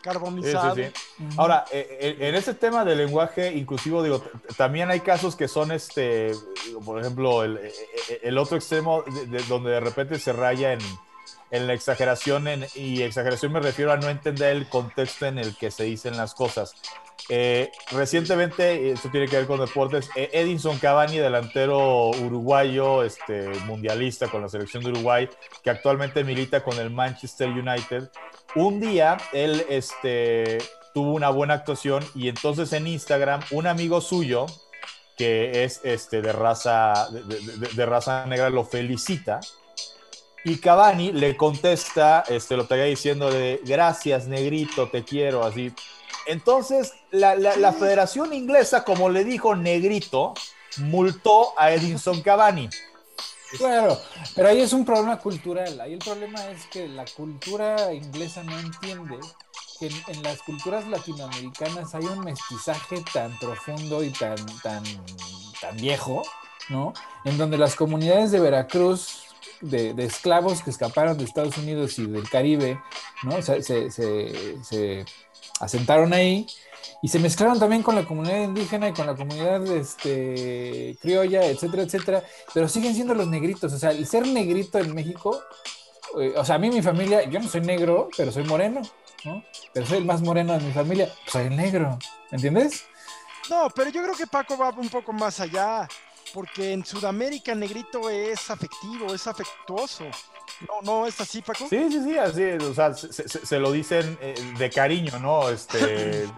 [0.07, 0.77] carbonizado.
[1.37, 4.23] Ahora, eh, eh, en ese tema del lenguaje inclusivo, digo,
[4.57, 6.33] también hay casos que son, este,
[6.85, 10.79] por ejemplo, el, eh, otro extremo de, donde de repente se raya en,
[11.51, 15.85] la exageración, y exageración me refiero a no entender el contexto en el que se
[15.85, 16.75] dicen las cosas.
[17.93, 24.49] recientemente, esto tiene que ver con deportes, Edinson Cavani, delantero uruguayo, este, mundialista con la
[24.49, 25.29] selección de Uruguay,
[25.63, 28.11] que actualmente milita con el Manchester United,
[28.57, 30.59] un día él este,
[30.95, 34.47] tuvo una buena actuación y entonces en Instagram un amigo suyo
[35.17, 39.41] que es este, de, raza, de, raza negra lo felicita
[40.47, 45.73] y Cavani le contesta, este, lo estaría diciendo de gracias negrito, te quiero, así.
[46.25, 50.35] Entonces la, la Federación Inglesa, como le dijo negrito,
[50.79, 52.69] multó a Edinson Cavani.
[53.59, 53.99] Claro,
[54.37, 55.81] pero ahí es un problema cultural.
[55.81, 59.19] Ahí el problema es que la cultura inglesa no entiende
[59.81, 64.85] que en, las culturas latinoamericanas hay un mestizaje tan profundo y tan, tan,
[65.61, 66.23] tan viejo,
[66.69, 66.95] ¿no?
[67.25, 69.26] En donde las comunidades de Veracruz,
[69.61, 72.81] de, esclavos que escaparon de Estados Unidos y del Caribe,
[73.23, 73.41] ¿no?
[73.43, 75.05] se, se
[75.61, 76.47] asentaron ahí
[77.03, 81.83] y se mezclaron también con la comunidad indígena y con la comunidad este, criolla, etcétera,
[81.83, 85.41] etcétera, pero siguen siendo los negritos, o sea, el ser negrito en México,
[86.19, 88.83] eh, o sea, a mí mi familia, yo no soy negro, pero soy moreno,
[89.25, 89.45] ¿no?
[89.73, 91.99] Pero soy el más moreno de mi familia, soy el negro,
[92.31, 92.85] ¿me entiendes?
[93.51, 95.89] No, pero yo creo que Paco va un poco más allá,
[96.33, 100.05] porque en Sudamérica negrito es afectivo, es afectuoso.
[100.61, 101.67] No, no es así, Paco.
[101.69, 105.49] Sí, sí, sí, así O sea, se, lo dicen eh, de cariño, ¿no?
[105.51, 106.29] Este, eh,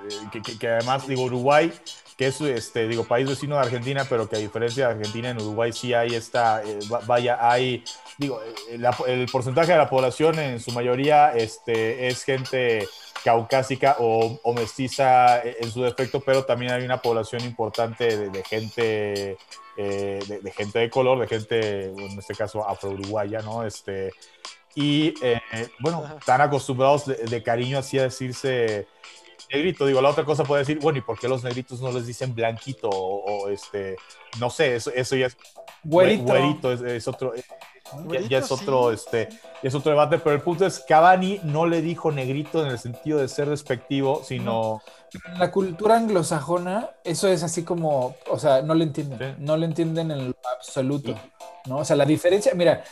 [0.58, 1.72] que, además, digo, Uruguay,
[2.16, 5.40] que es, este, digo, país vecino de Argentina, pero que a diferencia de Argentina, en
[5.40, 7.84] Uruguay sí hay esta, eh, vaya, hay,
[8.16, 8.40] digo,
[9.06, 12.88] el porcentaje de la población en su mayoría este, es gente
[13.24, 19.36] caucásica o, mestiza en su defecto, pero también hay una población importante de gente
[19.80, 23.64] eh, de, gente de color, de gente, en este caso afro-uruguaya, ¿no?
[23.64, 24.10] Este,
[24.74, 25.40] y eh,
[25.78, 28.88] bueno, están acostumbrados de, cariño así a decirse
[29.52, 29.86] negrito.
[29.86, 32.34] Digo, la otra cosa puede decir, bueno, ¿y por qué los negritos no les dicen
[32.34, 32.88] blanquito?
[32.90, 33.94] O, este,
[34.40, 35.36] no sé, eso, eso ya es.
[35.84, 36.72] Güerito.
[36.72, 37.36] es, otro.
[37.36, 37.44] Eh,
[38.28, 39.28] ya, es otro, este,
[39.62, 43.18] es otro debate, pero el punto es, Cavani no le dijo negrito en el sentido
[43.18, 44.82] de ser despectivo, sino...
[45.24, 49.64] En la cultura anglosajona, eso es así como, o sea, no lo entienden, no lo
[49.64, 51.14] entienden en lo absoluto,
[51.66, 51.78] ¿no?
[51.78, 52.84] O sea, la diferencia, mira,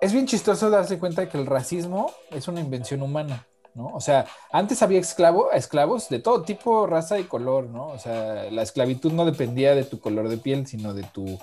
[0.00, 3.86] es bien chistoso darse cuenta de que el racismo es una invención humana, ¿no?
[3.88, 7.88] O sea, antes había esclavo, esclavos de todo tipo, raza y color, ¿no?
[7.88, 11.38] O sea, la esclavitud no dependía de tu color de piel, sino de tu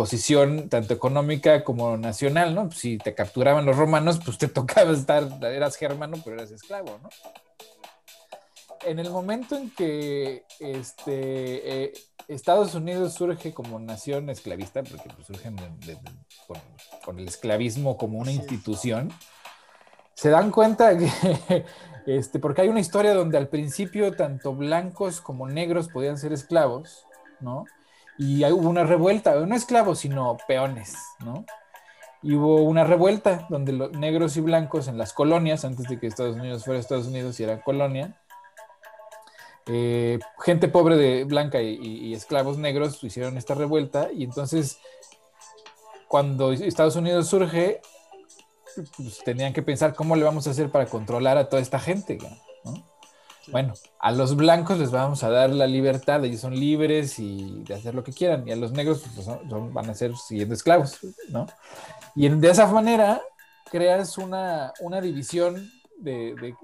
[0.00, 2.70] posición tanto económica como nacional, ¿no?
[2.70, 7.10] si te capturaban los romanos, pues te tocaba estar, eras germano, pero eras esclavo, ¿no?
[8.86, 11.92] En el momento en que este, eh,
[12.28, 15.56] Estados Unidos surge como nación esclavista, porque pues, surgen
[17.04, 19.12] con, el esclavismo como una institución,
[20.14, 21.66] se dan cuenta que,
[22.06, 27.04] este, porque hay una historia donde al principio tanto blancos como negros podían ser esclavos,
[27.40, 27.66] ¿no?
[28.22, 31.46] Y hubo una revuelta, no esclavos, sino peones, ¿no?
[32.22, 36.08] Y hubo una revuelta donde los negros y blancos en las colonias, antes de que
[36.08, 38.20] Estados Unidos fuera Estados Unidos y era colonia,
[39.64, 44.78] eh, gente pobre de blanca y, esclavos negros hicieron esta revuelta y entonces
[46.06, 47.80] cuando Estados Unidos surge,
[48.98, 52.18] pues, tenían que pensar cómo le vamos a hacer para controlar a toda esta gente,
[52.64, 52.89] ¿no?
[53.50, 57.74] Bueno, a los blancos les vamos a dar la libertad, ellos son libres y de
[57.74, 59.26] hacer lo que quieran, y a los negros pues,
[59.72, 60.98] van a ser siguiendo esclavos,
[61.30, 61.46] ¿no?
[62.14, 63.20] Y de esa manera
[63.70, 66.54] creas una, división de,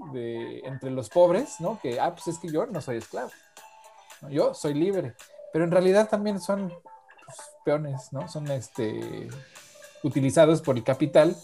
[0.65, 1.79] entre los pobres, ¿no?
[1.81, 3.31] Que, ah, pues es que yo no soy esclavo,
[4.31, 5.15] yo soy libre,
[5.53, 8.29] pero en realidad también son pues, peones, ¿no?
[8.29, 9.29] Son este,
[10.03, 11.37] utilizados por el capital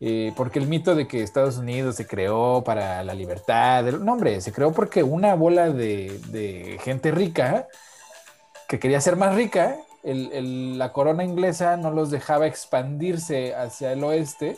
[0.00, 4.40] eh, porque el mito de que Estados Unidos se creó para la libertad, no hombre,
[4.40, 7.66] se creó porque una bola de, gente rica
[8.68, 14.56] que quería ser más rica, la corona inglesa no los dejaba expandirse hacia el oeste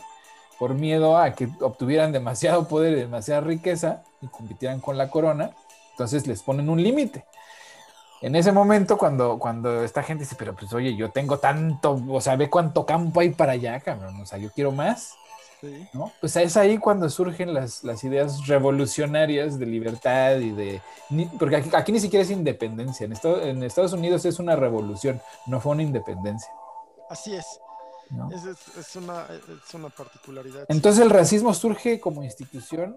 [0.58, 5.52] por miedo a que obtuvieran demasiado poder y demasiada riqueza y compitieran con la corona,
[5.92, 7.24] entonces les ponen un límite.
[8.20, 12.20] En ese momento, cuando, cuando esta gente dice, pero pues oye, yo tengo tanto, o
[12.20, 15.14] sea, ve cuánto campo hay para allá, cabrón, o sea, yo quiero más,
[15.92, 16.12] ¿no?
[16.20, 20.80] Pues es ahí cuando surgen las, las, ideas revolucionarias de libertad y de...
[21.38, 23.14] Porque aquí, ni siquiera es independencia, en,
[23.48, 26.50] en Estados Unidos es una revolución, no fue una independencia.
[27.08, 27.60] Así es.
[28.78, 30.64] Es, una, particularidad.
[30.68, 32.96] Entonces el racismo surge como institución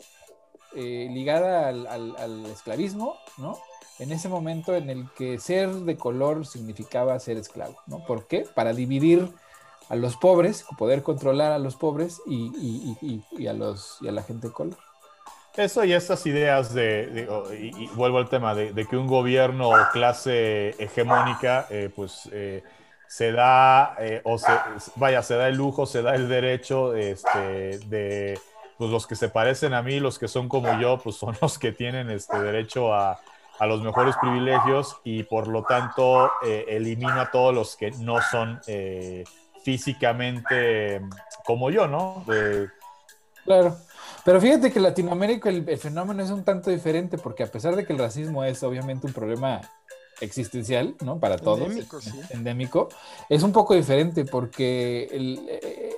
[0.73, 3.57] eh, ligada al, esclavismo, ¿no?
[3.99, 8.05] En ese momento en el que ser de color significaba ser esclavo, ¿no?
[8.05, 8.47] ¿Por qué?
[8.55, 9.29] Para dividir
[9.91, 14.47] a los pobres, poder controlar a los pobres y, a, los, y a la gente
[14.47, 14.77] de color.
[15.57, 17.27] Eso y esas ideas de,
[17.59, 22.63] y, vuelvo al tema, de, que un gobierno o clase hegemónica, eh, pues eh,
[23.05, 24.53] se da, eh, o se,
[24.95, 28.39] vaya, se da el lujo, se da el derecho este, de,
[28.77, 31.59] pues los que se parecen a mí, los que son como yo, pues son los
[31.59, 33.19] que tienen este derecho a,
[33.61, 38.19] a los mejores privilegios y por lo tanto eh, elimina a todos los que no
[38.19, 39.23] son eh,
[39.63, 41.01] físicamente
[41.45, 42.25] como yo, ¿no?
[43.45, 43.77] Claro.
[44.23, 47.85] Pero fíjate que en Latinoamérica el, fenómeno es un tanto diferente porque a pesar de
[47.85, 49.61] que el racismo es obviamente un problema
[50.19, 51.19] existencial, ¿no?
[51.19, 51.61] Para todos.
[51.61, 52.11] Endémico, sí.
[52.29, 52.89] Endémico.
[53.29, 55.95] Es un poco diferente porque eh,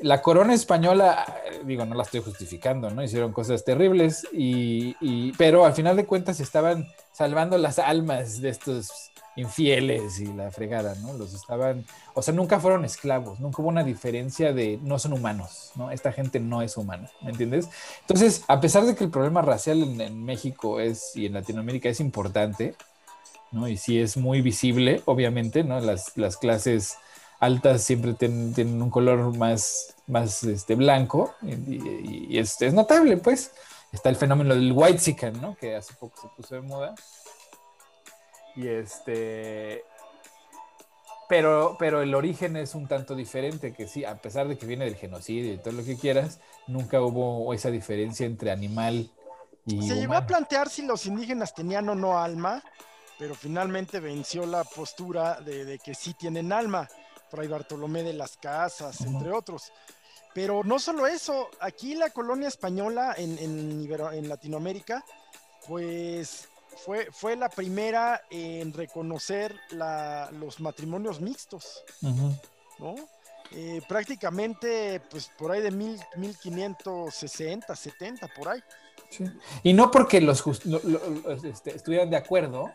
[0.00, 1.24] la corona española,
[1.64, 3.02] digo, no la estoy justificando, ¿no?
[3.02, 9.10] Hicieron cosas terribles, y, pero al final de cuentas estaban salvando las almas de estos
[9.38, 11.12] infieles y la fregada, ¿no?
[11.12, 15.70] Los estaban, o sea, nunca fueron esclavos, nunca hubo una diferencia de no son humanos,
[15.76, 15.90] ¿no?
[15.90, 17.68] Esta gente no es humana, ¿me entiendes?
[18.00, 22.00] Entonces, a pesar de que el problema racial en, México es y en Latinoamérica es
[22.00, 22.74] importante,
[23.52, 23.68] ¿no?
[23.68, 25.80] Y sí es muy visible, obviamente, ¿no?
[25.80, 26.96] Las, las clases
[27.38, 33.52] altas siempre tienen, un color más, más este, blanco y, es, notable, pues.
[33.90, 35.56] Está el fenómeno del white chicken, ¿no?
[35.56, 36.94] Que hace poco se puso de moda.
[38.58, 39.84] Y este...
[41.28, 44.86] Pero, pero el origen es un tanto diferente, que sí, a pesar de que viene
[44.86, 49.10] del genocidio y todo lo que quieras, nunca hubo esa diferencia entre animal
[49.64, 49.86] y...
[49.86, 52.64] Se llegó a plantear si los indígenas tenían o no alma,
[53.18, 56.88] pero finalmente venció la postura de, que sí tienen alma,
[57.30, 59.70] Fray Bartolomé de las Casas, entre otros.
[60.34, 65.04] Pero no solo eso, aquí la colonia española en, en, Latinoamérica,
[65.66, 66.48] pues
[66.84, 69.54] fue, fue, la primera en reconocer
[70.32, 71.84] los matrimonios mixtos,
[72.78, 72.94] ¿no?
[73.52, 78.62] Eh, prácticamente, pues por ahí de mil, 1560, 70, por ahí.
[79.62, 80.44] Y no porque los,
[81.44, 82.70] este, estuvieran de acuerdo,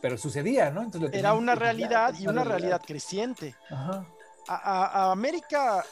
[0.00, 0.90] pero, sucedía, ¿no?
[1.12, 3.54] Era una realidad y una realidad, creciente.
[4.48, 5.84] A, América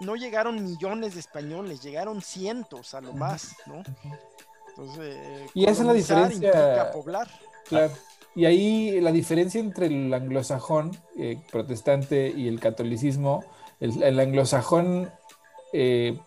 [0.00, 3.82] no llegaron millones de españoles, llegaron cientos a lo más, ¿no?
[4.78, 6.90] Entonces, y esa es la diferencia.
[6.92, 7.28] Poblar.
[7.68, 7.92] Claro.
[8.34, 13.44] Y ahí la diferencia entre el anglosajón eh, protestante y el catolicismo,
[13.80, 15.10] el, anglosajón
[15.72, 16.18] eh,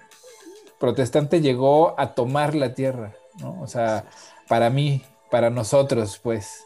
[0.78, 3.62] protestante llegó a tomar la tierra, ¿no?
[3.62, 4.06] O sea,
[4.50, 6.66] para mí, para nosotros, pues,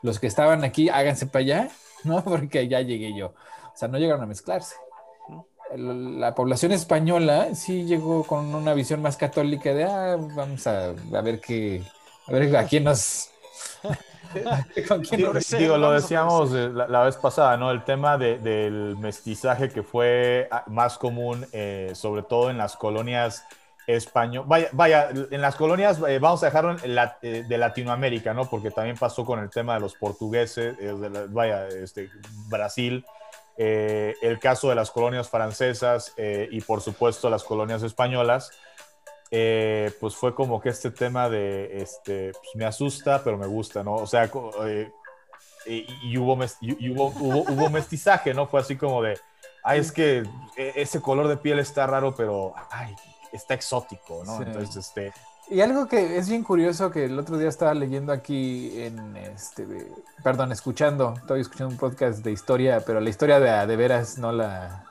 [0.00, 1.68] los que estaban aquí, háganse para allá,
[2.04, 2.24] ¿no?
[2.24, 3.34] Porque ya llegué yo.
[3.74, 4.76] O sea, no llegaron a mezclarse.
[5.74, 11.40] La población española sí llegó con una visión más católica de, ah, vamos a, ver
[11.40, 11.82] qué,
[12.26, 13.30] a ver a quién nos...
[15.58, 17.70] digo, lo decíamos la, vez pasada, ¿no?
[17.70, 23.44] El tema del mestizaje que fue ah, más común, eh, sobre todo en las colonias
[23.86, 24.48] españolas.
[24.48, 26.76] Vaya, vaya, en las colonias, eh, vamos a dejarlo
[27.22, 28.48] eh, de Latinoamérica, ¿no?
[28.48, 30.76] Porque también pasó con el tema de los portugueses,
[31.30, 32.10] vaya, este,
[32.48, 33.04] Brasil.
[33.58, 38.50] El caso de las colonias francesas y por supuesto las colonias españolas,
[39.30, 43.82] eh, pues fue como que este tema de, este, pues me asusta, pero me gusta,
[43.82, 43.94] ¿no?
[43.94, 44.30] O sea,
[44.66, 44.90] eh,
[45.66, 48.46] y, hubo, hubo, mestizaje, ¿no?
[48.46, 49.18] Fue así como de,
[49.64, 50.22] ay, es que
[50.56, 52.94] e, ese color de piel está raro, pero, ay,
[53.32, 54.40] está exótico, ¿no?
[54.42, 55.12] Entonces, este...
[55.48, 59.64] Y algo que es bien curioso que el otro día estaba leyendo aquí en este,
[60.22, 64.32] perdón, escuchando, estoy escuchando un podcast de historia, pero la historia de, de veras, no
[64.32, 64.86] la,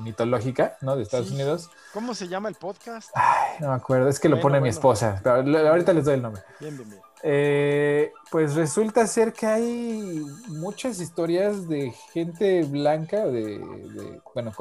[0.00, 0.96] mitológica, ¿no?
[0.96, 1.70] De Estados Unidos.
[1.92, 3.10] ¿Cómo se llama el podcast?
[3.14, 5.36] Ay, no me acuerdo, es que lo pone mi esposa, pero
[5.68, 6.42] ahorita les doy el nombre.
[6.60, 7.02] Bien, bien, bien.
[7.24, 14.52] Eh, pues resulta ser que hay muchas historias de gente blanca, de, bueno,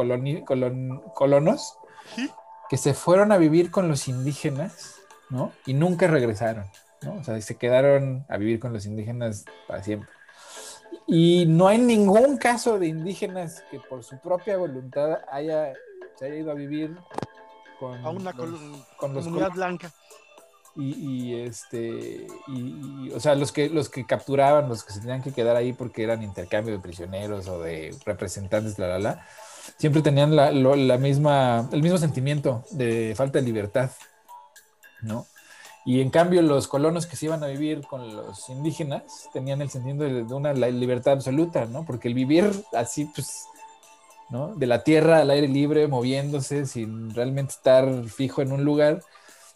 [1.16, 1.78] colonos,
[2.70, 5.01] que se fueron a vivir con los indígenas,
[5.32, 5.52] ¿no?
[5.66, 6.66] Y nunca regresaron,
[7.02, 7.16] ¿no?
[7.16, 10.10] O sea, se quedaron a vivir con los indígenas para siempre.
[11.08, 15.74] Y no hay ningún caso de indígenas que por su propia voluntad haya,
[16.18, 16.96] se haya ido a vivir
[17.80, 18.34] con, a una
[18.98, 19.92] comunidad blanca.
[20.74, 25.34] Y, este y, o sea los que los que capturaban los que se tenían que
[25.34, 29.26] quedar ahí porque eran intercambio de prisioneros o de representantes la la la
[29.78, 33.92] siempre tenían la, la misma, el mismo sentimiento de falta de libertad,
[35.02, 35.28] ¿no?
[35.84, 39.70] Y en cambio los colonos que se iban a vivir con los indígenas tenían el
[39.70, 41.86] sentido de, una libertad absoluta, ¿no?
[41.86, 43.46] Porque el vivir así, pues,
[44.30, 44.54] ¿no?
[44.56, 49.02] De la tierra al aire libre, moviéndose sin realmente estar fijo en un lugar,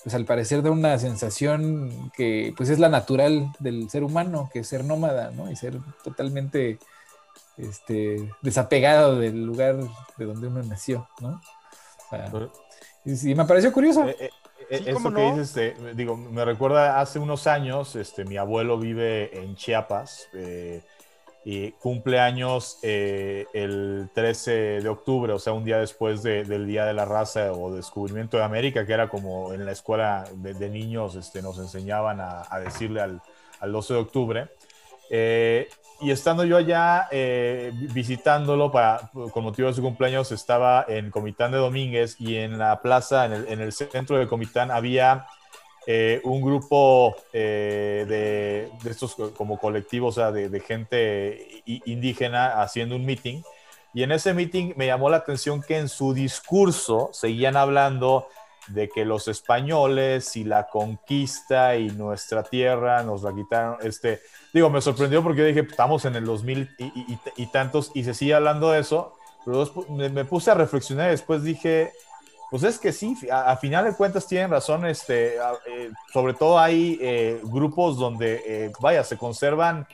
[0.04, 4.60] pues al parecer da una sensación que pues es la natural del ser humano, que
[4.60, 5.52] es ser nómada, ¿no?
[5.52, 6.80] Y ser totalmente
[7.58, 9.78] este, desapegado del lugar
[10.18, 11.42] de donde uno nació, ¿no?
[13.06, 14.08] y, me pareció curioso.
[14.08, 14.30] Eh, eh,
[14.70, 19.56] e, eso que dices, digo, me recuerda hace unos años, este, mi abuelo vive en
[19.56, 20.82] Chiapas eh,
[21.44, 24.52] y cumple años eh, el 13
[24.82, 28.44] de octubre, o sea, un día después del Día de la Raza o Descubrimiento de
[28.44, 33.22] América, que era como en la escuela de, niños este, nos enseñaban a, decirle al,
[33.60, 34.48] al, 12 de octubre.
[35.10, 35.70] Eh,
[36.02, 41.52] y estando yo allá eh, visitándolo para, con motivo de su cumpleaños, estaba en Comitán
[41.52, 45.26] de Domínguez y en la plaza, en el, centro de Comitán, había
[45.88, 53.06] eh, un grupo eh, de, estos como colectivos, o sea, de, gente indígena haciendo un
[53.06, 53.42] meeting.
[53.94, 58.28] Y en ese meeting me llamó la atención que en su discurso seguían hablando
[58.68, 64.22] de que los españoles y la conquista y nuestra tierra nos la quitaron, este,
[64.54, 66.76] digo, me sorprendió porque dije, estamos en el 2000
[67.38, 71.44] y, tantos, y se sigue hablando de eso, pero me, puse a reflexionar y después
[71.44, 71.92] dije,
[72.50, 76.98] pues es que sí, a, final de cuentas tienen razón, este, eh, sobre todo hay
[77.02, 79.88] eh, grupos donde, eh, vaya, se conservan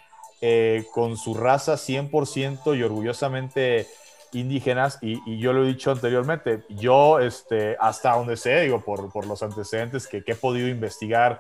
[0.92, 3.88] con su raza 100% y orgullosamente
[4.34, 9.26] indígenas, y, yo lo he dicho anteriormente, yo, este, hasta donde sé, digo, por, por
[9.26, 11.40] los antecedentes que, he podido investigar,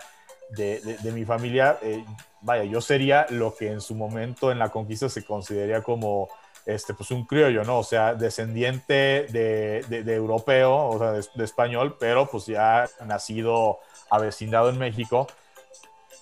[0.49, 2.04] de, mi familia, eh,
[2.41, 6.27] vaya, yo sería lo que en su momento en la conquista se consideraría como
[6.65, 7.80] este, pues un criollo, ¿no?
[7.80, 14.69] O sea, descendiente de, de europeo, o sea, de, español, pero pues ya nacido, avecindado
[14.69, 15.27] en México.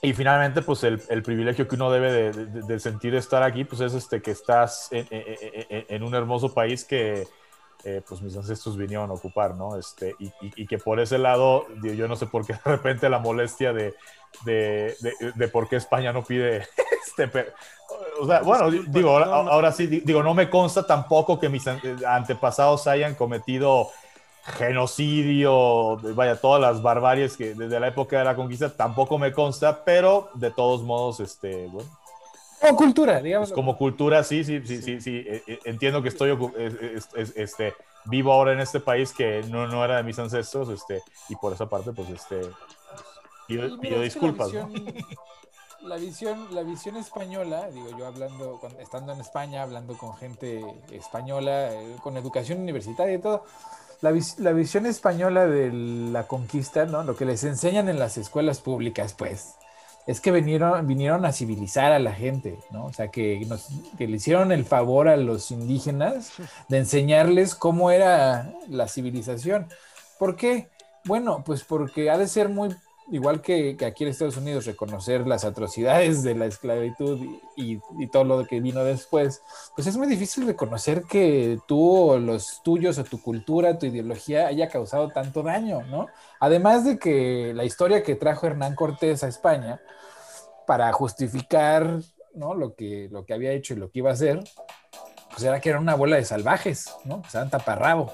[0.01, 3.81] Y finalmente, pues el, el privilegio que uno debe de, sentir de estar aquí, pues
[3.81, 7.27] es este, que estás en, en, en un hermoso país que,
[7.85, 9.77] eh, pues mis ancestros vinieron a ocupar, ¿no?
[9.77, 13.19] Este, y, y, que por ese lado, yo no sé por qué de repente la
[13.19, 13.95] molestia de,
[14.43, 14.93] de,
[15.33, 16.67] de, por qué España no pide
[17.07, 17.31] este,
[18.19, 23.15] o sea, bueno, digo, ahora, sí, digo, no me consta tampoco que mis antepasados hayan
[23.15, 23.89] cometido
[24.43, 29.83] genocidio, vaya, todas las barbaries que desde la época de la conquista tampoco me consta,
[29.83, 31.89] pero de todos modos, este, bueno.
[32.61, 33.53] Como cultura, digamos.
[33.53, 35.23] como cultura, sí, sí, sí, sí, sí.
[35.25, 36.37] Eh, eh, entiendo que estoy
[37.35, 37.73] este,
[38.05, 41.53] vivo ahora en este país que no, no era de mis ancestros, este, y por
[41.53, 42.41] esa parte, pues, este,
[43.49, 44.51] Pido, disculpas.
[45.81, 51.73] La visión, la visión, española, digo yo hablando, estando en España, hablando con gente española,
[51.73, 53.45] eh, con educación universitaria y todo,
[54.01, 57.03] la, la, visión española de la conquista, ¿no?
[57.03, 59.55] Lo que les enseñan en las escuelas públicas, pues,
[60.07, 62.85] es que vinieron, vinieron a civilizar a la gente, ¿no?
[62.85, 63.45] O sea, que,
[63.97, 66.31] que le hicieron el favor a los indígenas
[66.67, 69.67] de enseñarles cómo era la civilización.
[70.17, 70.69] ¿Por qué?
[71.05, 72.75] Bueno, pues porque ha de ser muy
[73.11, 77.19] igual que, aquí en Estados Unidos, reconocer las atrocidades de la esclavitud
[77.55, 77.79] y,
[78.11, 79.41] todo lo que vino después,
[79.75, 84.47] pues es muy difícil reconocer que tú o los tuyos o tu cultura, tu ideología
[84.47, 86.07] haya causado tanto daño, ¿no?
[86.39, 89.79] Además de que la historia que trajo Hernán Cortés a España
[90.65, 91.99] para justificar
[92.33, 92.53] ¿no?
[92.53, 94.39] lo, que, lo que había hecho y lo que iba a hacer,
[95.29, 97.21] pues era que era una bola de salvajes, ¿no?
[97.21, 98.13] Pues eran taparrabo.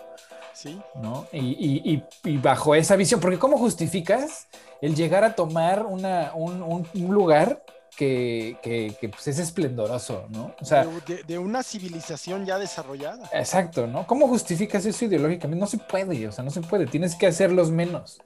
[0.56, 0.82] Sí.
[0.96, 1.28] ¿No?
[1.34, 4.48] Y, y, bajo esa visión, porque ¿cómo justificas
[4.82, 7.64] el llegar a tomar una, un, lugar
[7.98, 10.56] que, que, pues es esplendoroso, ¿no?
[10.62, 10.88] O sea,
[11.28, 13.30] de, una civilización ya desarrollada.
[13.34, 14.08] Exacto, ¿no?
[14.08, 15.60] ¿Cómo justificas eso ideológicamente?
[15.60, 18.22] No se puede, o sea, no se puede, tienes que hacerlos menos.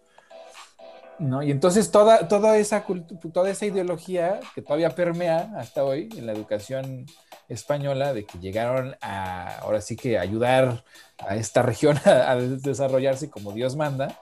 [1.19, 1.43] ¿No?
[1.43, 2.85] Y entonces toda, toda, esa
[3.33, 7.05] toda esa ideología que todavía permea hasta hoy en la educación
[7.49, 10.83] española, de que llegaron a, ahora sí que ayudar
[11.17, 14.17] a esta región a desarrollarse como Dios manda,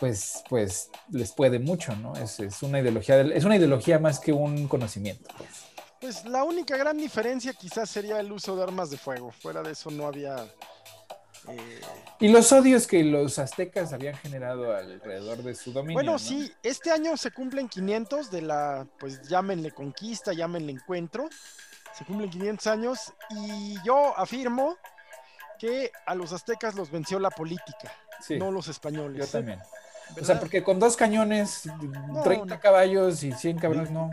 [0.00, 2.14] pues, pues les puede mucho, ¿no?
[2.16, 5.28] Es, es, una ideología, es una ideología más que un conocimiento.
[6.00, 6.24] Pues.
[6.24, 9.30] la única gran diferencia quizás sería el uso de armas de fuego.
[9.30, 10.36] Fuera de eso no había...
[11.48, 11.80] Eh,
[12.20, 15.94] y los odios que los aztecas habían generado alrededor de su dominio.
[15.94, 21.28] Bueno, sí, este año se cumplen 500 de la, pues llámenle conquista, llámenle encuentro.
[21.96, 24.76] Se cumplen 500 años y yo afirmo
[25.58, 27.92] que a los aztecas los venció la política,
[28.30, 29.18] no los españoles.
[29.18, 29.60] Yo también.
[30.20, 31.68] O sea, porque con dos cañones,
[32.24, 34.10] 30 caballos y 100 cabrones, no.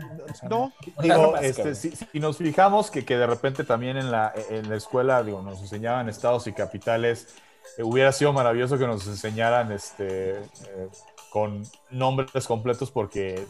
[0.48, 0.72] no.
[1.00, 5.22] Digo, este, si, nos fijamos que, que, de repente también en la, en la escuela,
[5.22, 7.28] digo, nos enseñaban estados y capitales,
[7.76, 10.88] eh, hubiera sido maravilloso que nos enseñaran este, eh,
[11.30, 13.46] con nombres completos porque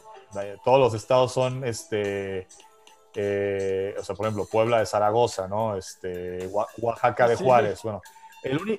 [0.64, 2.46] todos los estados son, este,
[3.14, 5.76] eh, o sea, por ejemplo, Puebla de Zaragoza, ¿no?
[5.76, 8.02] Este, Oaxaca de Juárez, bueno.
[8.42, 8.78] El,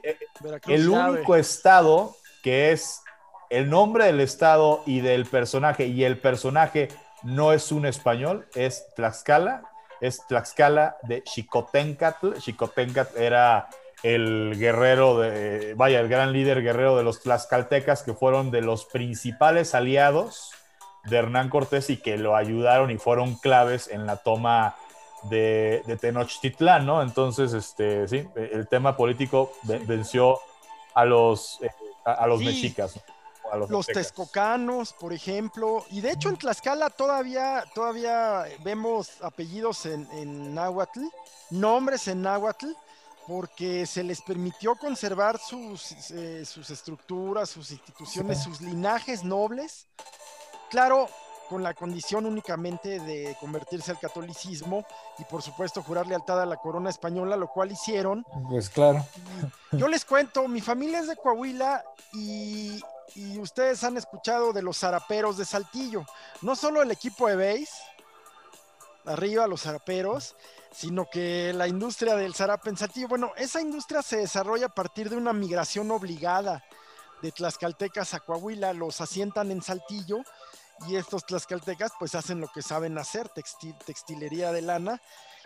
[0.67, 3.01] el único estado que es
[3.49, 6.89] el nombre del estado y del personaje, y el personaje
[7.23, 9.63] no es un español, es Tlaxcala,
[10.01, 12.35] es Tlaxcala de Xicoténcatl.
[12.39, 13.69] Xicoténcatl era
[14.03, 18.85] el guerrero de, vaya, el gran líder guerrero de los tlaxcaltecas que fueron de los
[18.85, 20.51] principales aliados
[21.05, 24.75] de Hernán Cortés y que lo ayudaron y fueron claves en la toma
[25.23, 27.01] de, Tenochtitlán, ¿no?
[27.01, 30.39] Entonces, este, sí, el tema político venció
[30.93, 31.71] a los, eh,
[32.05, 32.99] a, los mexicas.
[33.69, 40.53] Los, texcocanos, por ejemplo, y de hecho en Tlaxcala todavía, todavía vemos apellidos en, en
[40.53, 41.01] náhuatl,
[41.49, 42.67] nombres en náhuatl,
[43.29, 49.85] porque se les permitió conservar sus, eh, sus estructuras, sus instituciones, sus linajes nobles.
[50.71, 51.07] Claro,
[51.47, 54.83] con la condición únicamente de convertirse al catolicismo
[55.17, 58.25] y por supuesto jurar lealtad a la corona española, lo cual hicieron.
[58.49, 59.05] Pues claro.
[59.73, 61.83] yo les cuento, mi familia es de Coahuila
[62.13, 62.81] y,
[63.15, 66.05] y, ustedes han escuchado de los zaraperos de Saltillo.
[66.41, 67.83] No solo el equipo de base,
[69.05, 70.35] arriba los zaraperos,
[70.71, 75.09] sino que la industria del zarape en Saltillo, bueno, esa industria se desarrolla a partir
[75.09, 76.63] de una migración obligada
[77.21, 80.21] de tlaxcaltecas a Coahuila, los asientan en Saltillo
[80.87, 85.01] y estos tlaxcaltecas pues hacen lo que saben hacer, textil, textilería de lana,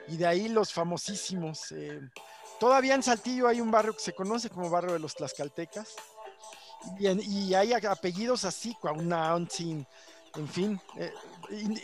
[0.07, 1.71] y de ahí los famosísimos.
[1.71, 1.99] Eh,
[2.59, 5.95] todavía en Saltillo hay un barrio que se conoce como barrio de los tlaxcaltecas,
[6.99, 9.85] y, y hay apellidos así, Cuaunauntzin,
[10.35, 10.81] en fin.
[10.97, 11.13] Eh,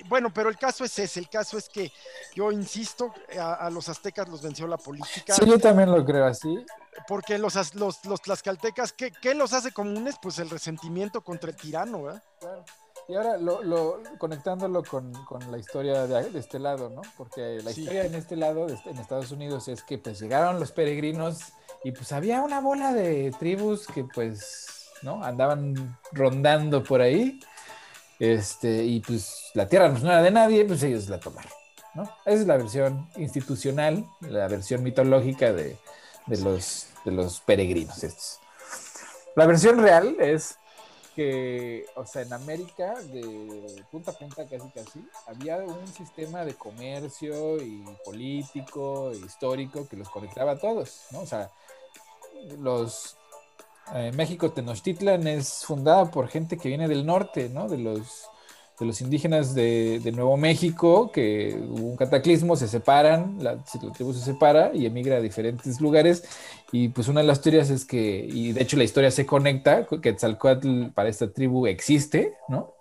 [0.07, 1.91] bueno, pero el caso es ese, el caso es que
[2.33, 5.33] yo insisto, a, los aztecas los venció la política.
[5.33, 6.65] Sí, yo también lo creo así.
[7.07, 10.15] Porque los, los, los tlaxcaltecas, ¿qué, ¿qué, los hace comunes?
[10.21, 12.23] Pues el resentimiento contra el tirano, ¿verdad?
[12.39, 12.65] Claro.
[13.09, 15.11] Y ahora lo, conectándolo con,
[15.49, 17.01] la historia de, este lado, ¿no?
[17.17, 21.39] Porque la historia en este lado, en Estados Unidos, es que pues llegaron los peregrinos
[21.83, 25.23] y pues había una bola de tribus que pues, ¿no?
[25.23, 27.39] Andaban rondando por ahí.
[28.19, 31.51] Este, y pues la tierra no era de nadie, pues ellos la tomaron,
[31.95, 32.03] ¿no?
[32.25, 35.77] Esa es la versión institucional, la versión mitológica de,
[36.27, 38.39] los, de los peregrinos estos.
[39.35, 40.57] La versión real es
[41.15, 46.55] que, o sea, en América, de punta a punta casi casi, había un sistema de
[46.55, 51.21] comercio y político, e histórico, que los conectaba a todos, ¿no?
[51.21, 51.49] O sea,
[52.59, 53.15] los...
[53.95, 57.67] Eh, México Tenochtitlan es fundada por gente que viene del norte, ¿no?
[57.67, 58.29] De los
[58.79, 63.57] de los indígenas de, Nuevo México, que hubo un cataclismo, se separan, la,
[63.93, 66.23] tribu se separa y emigra a diferentes lugares.
[66.71, 69.85] Y pues una de las teorías es que, y de hecho la historia se conecta,
[69.85, 72.73] que Quetzalcoatl para esta tribu existe, ¿no?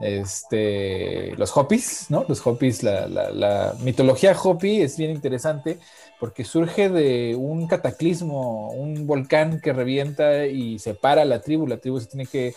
[0.00, 2.24] Este, los Hopis, ¿no?
[2.28, 5.78] Los Hopis, la, la mitología Hopi es bien interesante
[6.20, 11.78] porque surge de un cataclismo, un volcán que revienta y separa a la tribu, la
[11.78, 12.54] tribu se tiene que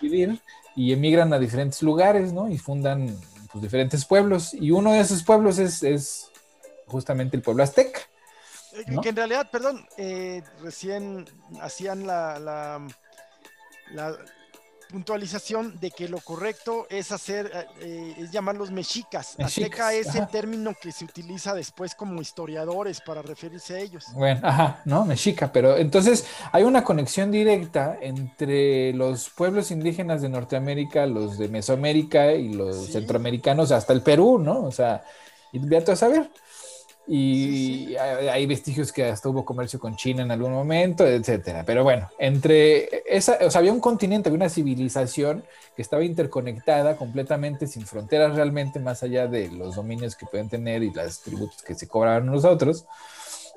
[0.00, 0.40] dividir
[0.76, 2.48] y emigran a diferentes lugares, ¿no?
[2.48, 3.16] Y fundan
[3.52, 4.54] pues, diferentes pueblos.
[4.54, 6.30] Y uno de esos pueblos es,
[6.86, 8.00] justamente el pueblo azteca.
[8.72, 11.26] Eh, que en realidad, perdón, eh, recién
[11.60, 12.86] hacían la, la,
[13.92, 14.16] la,
[14.94, 19.34] puntualización de que lo correcto es hacer, eh, es llamarlos mexicas.
[19.40, 24.04] Azteca es el término que se utiliza después como historiadores para referirse a ellos.
[24.14, 25.04] Bueno, ajá, ¿no?
[25.04, 31.48] Mexica, pero entonces hay una conexión directa entre los pueblos indígenas de Norteamérica, los de
[31.48, 34.62] Mesoamérica y los centroamericanos hasta el Perú, ¿no?
[34.62, 35.02] O sea,
[35.50, 36.30] y a saber
[37.06, 41.62] y hay vestigios que hasta hubo comercio con China en algún momento, etcétera.
[41.66, 45.44] Pero bueno, entre esa, o sea, había un continente, había una civilización
[45.76, 50.82] que estaba interconectada completamente, sin fronteras realmente, más allá de los dominios que pueden tener
[50.82, 52.86] y las tributos que se cobraban los otros,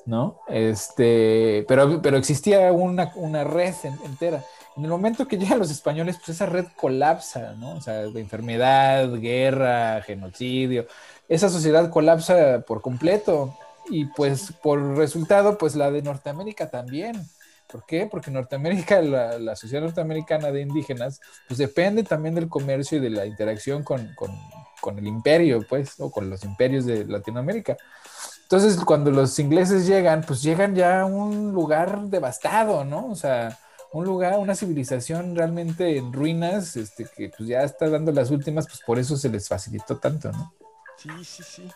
[0.05, 0.39] ¿no?
[0.49, 3.73] Este, pero, pero existía una, una red
[4.03, 4.43] entera.
[4.75, 7.77] En el momento que llegan los españoles, pues esa red colapsa, ¿no?
[7.77, 10.85] O sea, de enfermedad, guerra, genocidio
[11.29, 13.57] esa sociedad colapsa por completo
[13.89, 17.27] y pues por resultado pues la de Norteamérica también.
[17.67, 18.07] ¿Por qué?
[18.09, 19.01] Porque Norteamérica,
[19.39, 24.15] la, sociedad norteamericana de indígenas, pues depende también del comercio y de la interacción con,
[24.15, 27.75] con, el imperio, pues, o con los imperios de Latinoamérica.
[28.43, 33.07] Entonces, cuando los ingleses llegan, pues llegan ya a un lugar devastado, ¿no?
[33.07, 33.59] O sea,
[33.91, 38.65] un lugar, una civilización realmente en ruinas, este, que pues ya está dando las últimas,
[38.65, 40.53] pues por eso se les facilitó tanto, ¿no?
[40.97, 41.71] Sí, sí, sí.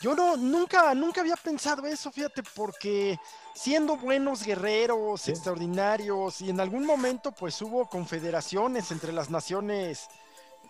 [0.00, 3.20] Yo no, nunca, nunca había pensado eso, fíjate, porque
[3.54, 10.08] siendo buenos guerreros, extraordinarios, y en algún momento pues hubo confederaciones entre las naciones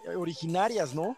[0.05, 1.17] eh, originarias, ¿no?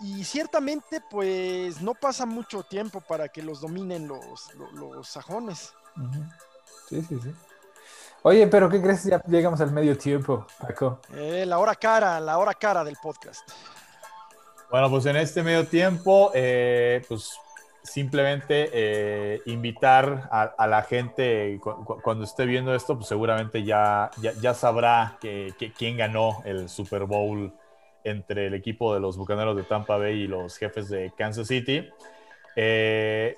[0.00, 5.72] Y ciertamente pues no pasa mucho tiempo para que los dominen los, los, sajones.
[6.90, 7.34] Sí, sí, sí.
[8.24, 9.04] Oye, pero ¿qué crees?
[9.04, 11.00] Ya llegamos al medio tiempo, Paco.
[11.14, 13.48] Eh, la hora cara, la hora cara del podcast.
[14.72, 17.38] Bueno, pues en este medio tiempo, eh, pues
[17.82, 21.60] simplemente eh, invitar a, la gente
[22.02, 24.10] cuando esté viendo esto, pues seguramente ya,
[24.40, 27.52] ya, sabrá que, quién ganó el Super Bowl
[28.02, 31.90] entre el equipo de los Bucaneros de Tampa Bay y los jefes de Kansas City.
[32.56, 33.36] Eh,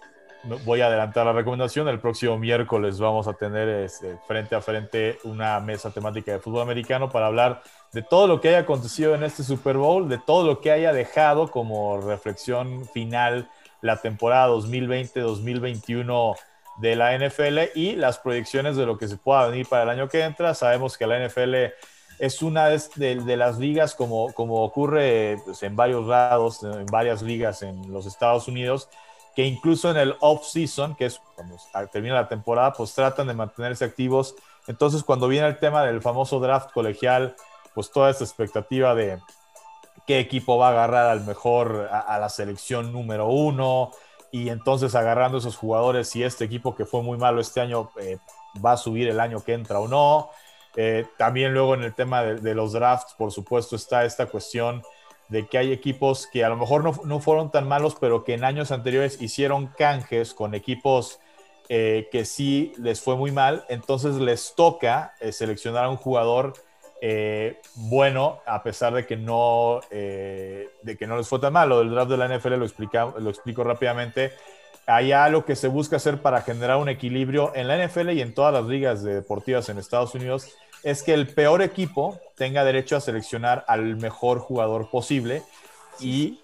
[0.64, 1.88] voy a adelantar la recomendación.
[1.88, 6.62] El próximo miércoles vamos a tener este, frente a frente una mesa temática de fútbol
[6.62, 10.46] americano para hablar de todo lo que haya acontecido en este Super Bowl, de todo
[10.46, 13.48] lo que haya dejado como reflexión final
[13.80, 16.36] la temporada 2020-2021
[16.78, 20.08] de la NFL y las proyecciones de lo que se pueda venir para el año
[20.08, 20.54] que entra.
[20.54, 21.54] Sabemos que la NFL
[22.18, 27.62] es una de, las ligas, como, como ocurre pues, en varios lados, en varias ligas
[27.62, 28.88] en los Estados Unidos,
[29.34, 31.56] que incluso en el off-season, que es cuando
[31.92, 34.34] termina la temporada, pues tratan de mantenerse activos.
[34.66, 37.34] Entonces, cuando viene el tema del famoso draft colegial,
[37.74, 39.18] pues toda esta expectativa de
[40.06, 43.90] qué equipo va a agarrar al mejor, a, la selección número uno,
[44.30, 48.18] y entonces agarrando esos jugadores, si este equipo que fue muy malo este año eh,
[48.64, 50.30] va a subir el año que entra o no.
[50.76, 54.82] Eh, también luego en el tema de, los drafts, por supuesto, está esta cuestión
[55.28, 58.44] de que hay equipos que a lo mejor no, fueron tan malos, pero que en
[58.44, 61.20] años anteriores hicieron canjes con equipos
[61.68, 66.52] eh, que sí les fue muy mal, entonces les toca eh, seleccionar a un jugador
[67.00, 71.68] eh, bueno, a pesar de que, no, de que no les fue tan mal.
[71.68, 74.32] Lo del draft de la NFL lo, explica, lo explico rápidamente.
[74.86, 78.32] Hay algo que se busca hacer para generar un equilibrio en la NFL y en
[78.32, 83.00] todas las ligas deportivas en Estados Unidos es que el peor equipo tenga derecho a
[83.00, 85.42] seleccionar al mejor jugador posible
[85.98, 86.40] y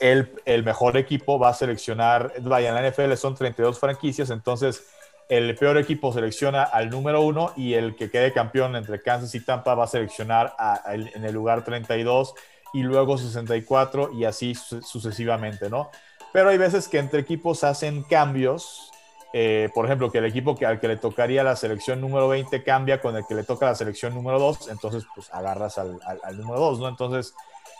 [0.00, 0.28] el,
[0.64, 4.84] mejor equipo va a seleccionar, vaya, en la NFL son 32 franquicias, entonces
[5.28, 9.40] el peor equipo selecciona al número uno y el que quede campeón entre Kansas y
[9.40, 10.54] Tampa va a seleccionar
[10.88, 12.34] en el lugar 32
[12.74, 15.90] y luego 64 y así sucesivamente, ¿no?
[16.32, 18.90] Pero hay veces que entre equipos hacen cambios
[19.36, 22.62] eh, por ejemplo, que el equipo que, al que le tocaría la selección número 20
[22.62, 25.98] cambia con el que le toca la selección número 2, entonces pues agarras al,
[26.36, 26.88] número 2, ¿no?
[26.88, 27.34] Entonces,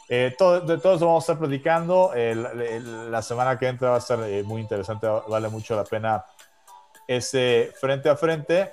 [0.09, 2.11] eh, de todo eso vamos a estar platicando.
[2.13, 6.25] la semana que entra va a estar eh, muy interesante, vale mucho la pena
[7.07, 8.73] ese frente a frente.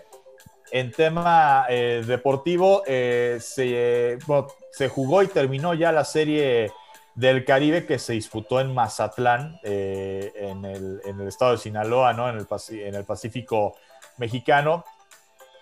[0.72, 3.38] En tema deportivo, se,
[4.72, 6.72] se jugó y terminó ya la serie
[7.16, 12.30] del Caribe que se disputó en Mazatlán, eh, en, el, estado de Sinaloa, ¿no?
[12.30, 12.48] en, el,
[12.80, 13.76] en el Pacífico
[14.18, 14.86] mexicano.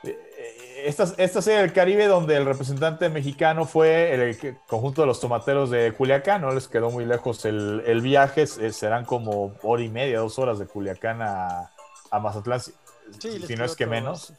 [0.04, 5.20] Eh, esta, esta, serie del Caribe donde el representante mexicano fue el, conjunto de los
[5.20, 10.20] tomateros de Culiacán, no les quedó muy lejos el, viaje, serán como hora y media,
[10.20, 11.72] dos horas de Culiacán a,
[12.12, 14.34] Mazatlán, si, no es que menos.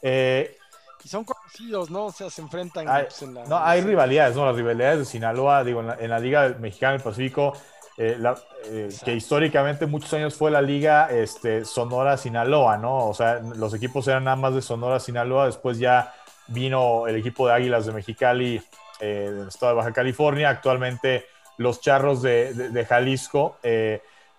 [0.00, 0.56] Eh,
[1.04, 2.06] y son conocidos, ¿no?
[2.06, 2.88] O sea, se enfrentan.
[2.88, 4.46] Hay, pues, en la, no, hay rivalidades, ¿no?
[4.46, 7.54] Las rivalidades de Sinaloa, digo, en la, Liga Mexicana del Pacífico,
[7.98, 8.18] eh,
[8.66, 13.08] eh, que históricamente muchos años fue la Liga este, Sonora-Sinaloa, ¿no?
[13.08, 16.14] O sea, los equipos eran nada más de Sonora-Sinaloa, después ya
[16.48, 18.62] vino el equipo de Águilas de Mexicali,
[19.00, 21.26] eh, del estado de Baja California, actualmente
[21.58, 23.56] los Charros de, de Jalisco.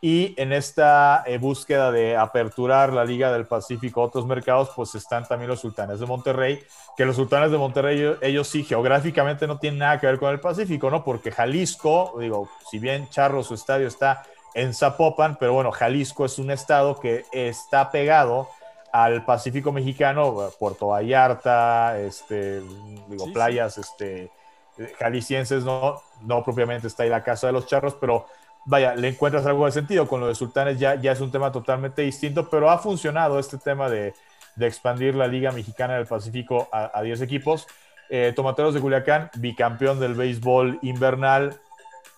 [0.05, 4.95] Y en esta eh, búsqueda de aperturar la Liga del Pacífico a otros mercados, pues
[4.95, 6.61] están también los sultanes de Monterrey,
[6.97, 10.41] que los sultanes de Monterrey, ellos sí, geográficamente no tienen nada que ver con el
[10.41, 11.05] Pacífico, ¿no?
[11.05, 14.23] Porque Jalisco, digo, si bien Charro su estadio está
[14.53, 18.49] en Zapopan, pero bueno, Jalisco es un estado que está pegado
[18.91, 22.59] al Pacífico mexicano, Puerto Vallarta, este,
[23.07, 24.29] digo, playas, este,
[24.99, 28.25] jaliscienses, no, no propiamente está ahí la casa de los charros, pero
[28.65, 30.07] vaya, le encuentras algo de sentido.
[30.07, 33.57] Con lo de Sultanes ya, ya es un tema totalmente distinto, pero ha funcionado este
[33.57, 34.13] tema de,
[34.59, 37.67] expandir la Liga Mexicana del Pacífico a, 10 equipos.
[38.09, 41.59] Eh, Tomateros de Culiacán, bicampeón del béisbol invernal.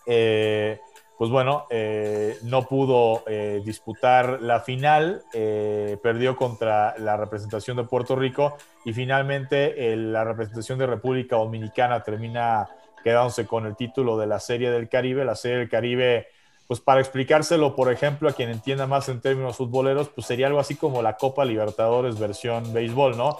[0.06, 0.80] Eh,
[1.18, 3.24] pues bueno, eh, no pudo
[3.64, 10.88] disputar la final, perdió contra la representación de Puerto Rico y finalmente la representación de
[10.88, 12.68] República Dominicana termina
[13.06, 15.24] quedándose con el título de la Serie del Caribe.
[15.24, 16.28] La Serie del Caribe
[16.68, 20.60] pues para explicárselo, por ejemplo, a quien entienda más en términos futboleros, pues sería algo
[20.60, 23.40] así como la Copa Libertadores versión béisbol, ¿no?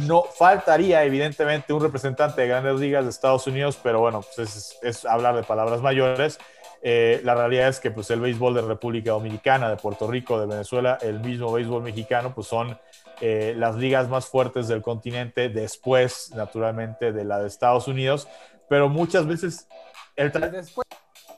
[0.00, 5.04] No faltaría, evidentemente, un representante de grandes ligas de Estados Unidos, pero bueno, pues es,
[5.04, 6.38] hablar de palabras mayores.
[6.84, 10.46] Eh, la realidad es que pues, el béisbol de República Dominicana, de Puerto Rico, de
[10.46, 12.76] Venezuela, el mismo béisbol mexicano, pues son
[13.20, 18.26] eh, las ligas más fuertes del continente, después, naturalmente, de la de Estados Unidos,
[18.68, 19.68] pero muchas veces
[20.16, 20.32] el,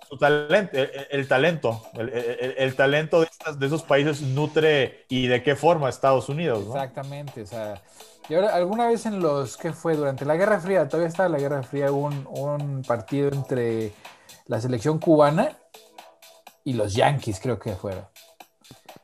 [0.08, 0.76] su talento,
[1.10, 3.28] el, talento, el, talento de,
[3.58, 6.64] de, esos países nutre y de qué forma Estados Unidos.
[6.66, 7.82] Exactamente, o sea,
[8.28, 9.96] y ahora, alguna vez en los, ¿qué fue?
[9.96, 13.92] Durante la Guerra Fría, todavía estaba la Guerra Fría, un, un partido entre
[14.46, 15.58] la selección cubana
[16.64, 18.06] y los Yankees, creo que fueron.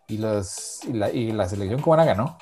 [0.09, 2.38] Y, los, y, la, y la selección cubana ganó.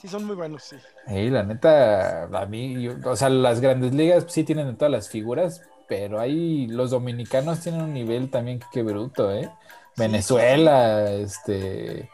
[0.00, 0.76] Sí, son muy buenos, sí.
[1.08, 5.62] Y la neta, a mí, o sea, las grandes ligas sí tienen todas las figuras,
[5.88, 9.50] pero ahí los dominicanos tienen un nivel también que bruto, ¿eh?
[9.96, 12.10] Venezuela, este.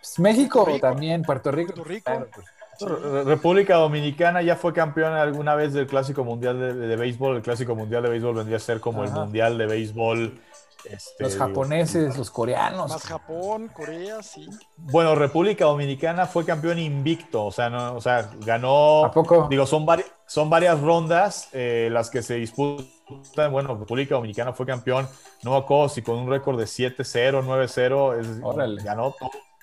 [0.00, 1.74] Pues, México también, Puerto Rico.
[1.74, 7.36] Pues, República Dominicana ya fue campeón alguna vez del Clásico Mundial de, Béisbol.
[7.36, 10.40] El Clásico Mundial de Béisbol vendría a ser como el Mundial de Béisbol.
[10.84, 12.90] Este, los japoneses, los coreanos.
[12.90, 14.48] Más Japón, Corea, sí.
[14.76, 19.04] Bueno, República Dominicana fue campeón invicto, o sea, no, o sea ganó.
[19.04, 19.46] ¿A poco?
[19.48, 19.86] Digo, son,
[20.32, 23.52] son varias rondas eh, las que se disputan.
[23.52, 25.06] Bueno, República Dominicana fue campeón,
[25.42, 29.14] no acuerdo si con un récord de 7-0, 9-0, ganó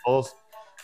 [0.05, 0.35] todos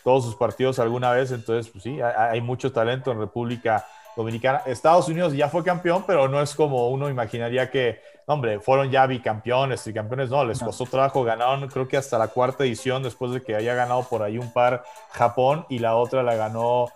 [0.04, 4.62] todos sus partidos alguna vez, entonces, pues sí, hay, mucho talento en República Dominicana.
[4.66, 9.08] Estados Unidos ya fue campeón, pero no es como uno imaginaría que, hombre, fueron ya
[9.08, 13.42] bicampeones, tricampeones, no, les costó trabajo, ganaron creo que hasta la cuarta edición después de
[13.42, 16.88] que haya ganado por ahí un par Japón y la otra la ganó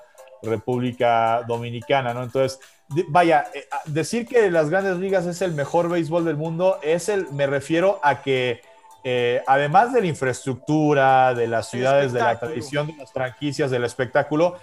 [0.44, 2.24] República Dominicana, ¿no?
[2.24, 2.60] Entonces,
[3.08, 7.32] vaya, eh, decir que las grandes ligas es el mejor béisbol del mundo, es el,
[7.32, 8.62] me refiero a que
[9.04, 13.86] eh, además de la infraestructura, de las ciudades, de la tradición de las franquicias, del
[13.86, 14.58] espectáculo,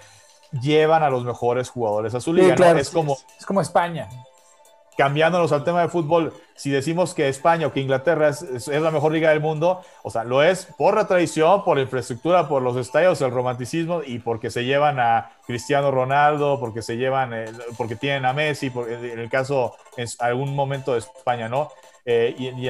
[0.61, 2.55] llevan a los mejores jugadores a su liga.
[2.77, 4.07] es, como, es como España.
[4.97, 9.11] Cambiándonos al tema de fútbol, si decimos que España o que Inglaterra es, la mejor
[9.11, 12.75] liga del mundo, o sea, lo es por la tradición, por la infraestructura, por los
[12.77, 17.45] estadios, el romanticismo y porque se llevan a Cristiano Ronaldo, porque se llevan, eh,
[17.77, 21.69] porque tienen a Messi, en el caso, en algún momento de España, ¿no?
[22.03, 22.67] Eh, y,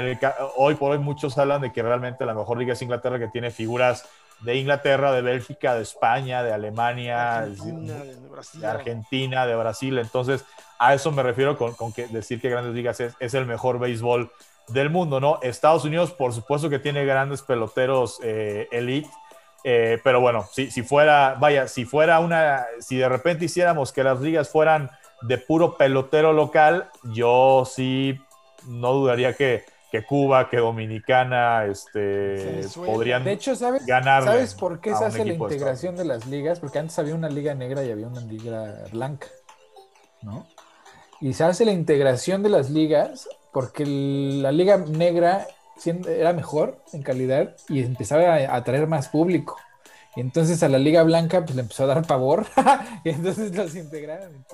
[0.57, 3.51] hoy por hoy muchos hablan de que realmente la mejor liga es Inglaterra, que tiene
[3.51, 4.03] figuras
[4.41, 9.97] de Inglaterra, de Bélgica, de España, de Alemania, de, Argentina, de Brasil.
[9.97, 10.45] Entonces,
[10.79, 14.31] a eso me refiero con, que decir que Grandes Ligas es, el mejor béisbol
[14.67, 15.39] del mundo, ¿no?
[15.41, 19.09] Estados Unidos, por supuesto que tiene grandes peloteros eh, elite.
[19.63, 24.03] Eh, pero bueno, si, si fuera, vaya, si fuera una, si de repente hiciéramos que
[24.03, 28.19] las ligas fueran de puro pelotero local, yo sí
[28.67, 29.65] no dudaría que,
[30.07, 35.95] Cuba, que Dominicana, este, podrían de hecho, ¿sabes, ¿Sabes por qué se hace la integración
[35.95, 36.59] de, las ligas?
[36.59, 39.27] Porque antes había una liga negra y había una liga blanca,
[40.21, 40.45] ¿no?
[41.19, 45.47] Y se hace la integración de las ligas porque la liga negra
[46.07, 49.57] era mejor en calidad y empezaba a atraer más público.
[50.15, 52.45] Y entonces a la liga blanca pues le empezó a dar pavor
[53.03, 54.45] y entonces los integraron.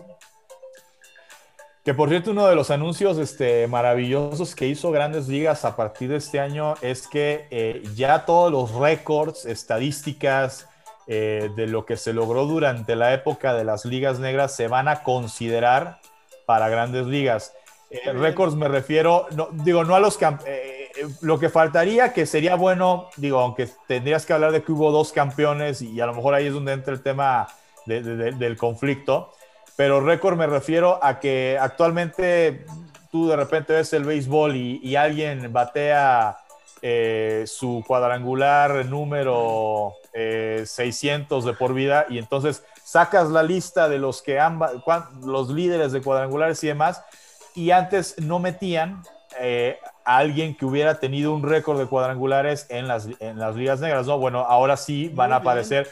[1.83, 6.09] Que por cierto, uno de los anuncios este, maravillosos que hizo Grandes Ligas a partir
[6.09, 10.69] de este año es que eh, ya todos los récords, estadísticas
[11.07, 14.87] eh, de lo que se logró durante la época de las ligas negras se van
[14.87, 15.99] a considerar
[16.45, 17.53] para Grandes Ligas.
[17.89, 20.17] Eh, récords me refiero, no, digo, no a los
[21.19, 25.11] lo que faltaría que sería bueno, digo, aunque tendrías que hablar de que hubo dos
[25.11, 27.49] campeones y a lo mejor ahí es donde entra el tema
[27.85, 29.33] del conflicto
[29.75, 32.65] pero récord me refiero a que actualmente
[33.11, 36.37] tú de repente ves el béisbol y, alguien batea
[36.81, 43.99] eh, su cuadrangular número 600 eh, de por vida y entonces sacas la lista de
[43.99, 44.59] los que han,
[45.23, 47.03] los líderes de cuadrangulares y demás
[47.55, 49.03] y antes no metían
[49.39, 53.79] eh, a alguien que hubiera tenido un récord de cuadrangulares en las, en las ligas
[53.79, 54.17] negras, ¿no?
[54.17, 55.89] Bueno, ahora sí van a aparecer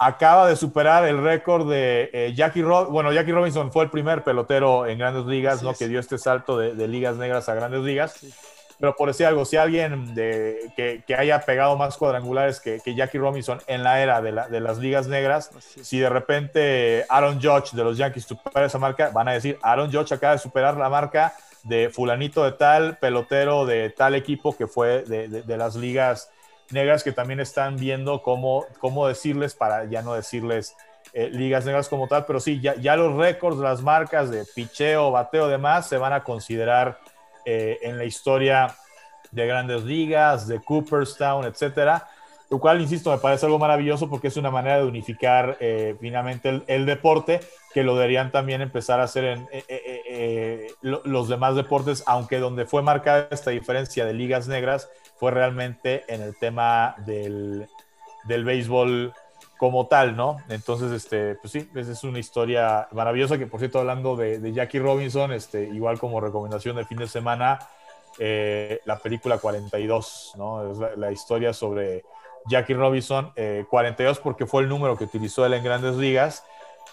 [0.00, 2.92] acaba de superar el récord de eh, Jackie Robinson.
[2.92, 5.74] Bueno, Jackie Robinson fue el primer pelotero en grandes ligas, ¿no?
[5.74, 8.14] Que dio este salto de, ligas negras a grandes ligas.
[8.78, 13.60] Pero por decir algo, si alguien de, que, haya pegado más cuadrangulares que, Jackie Robinson
[13.66, 15.50] en la era de, las ligas negras,
[15.82, 19.92] si de repente Aaron Judge de los Yankees supera esa marca, van a decir, Aaron
[19.92, 24.66] Judge acaba de superar la marca de fulanito de tal, pelotero de tal equipo que
[24.66, 26.30] fue de, las ligas
[26.72, 30.76] negras que también están viendo cómo, cómo decirles para ya no decirles
[31.12, 35.48] eh, ligas negras como tal, pero sí, ya, los récords, las marcas de picheo, bateo,
[35.48, 37.00] demás, se van a considerar
[37.44, 38.76] eh, en la historia
[39.32, 42.06] de grandes ligas, de Cooperstown, etcétera.
[42.48, 46.62] lo cual, insisto, me parece algo maravilloso porque es una manera de unificar eh, finalmente
[46.68, 47.40] el, deporte,
[47.74, 52.82] que lo deberían también empezar a hacer en eh, los demás deportes, aunque donde fue
[52.82, 54.88] marcada esta diferencia de ligas negras
[55.20, 57.68] fue realmente en el tema del,
[58.24, 59.12] del béisbol
[59.58, 60.38] como tal, ¿no?
[60.48, 65.32] Entonces, este, pues sí, es una historia maravillosa que, por cierto, hablando de, Jackie Robinson,
[65.32, 67.58] este, igual como recomendación de fin de semana,
[68.18, 70.72] eh, la película 42, ¿no?
[70.72, 72.04] Es la, historia sobre
[72.46, 73.34] Jackie Robinson,
[73.68, 76.42] 42 eh, porque fue el número que utilizó él en grandes ligas.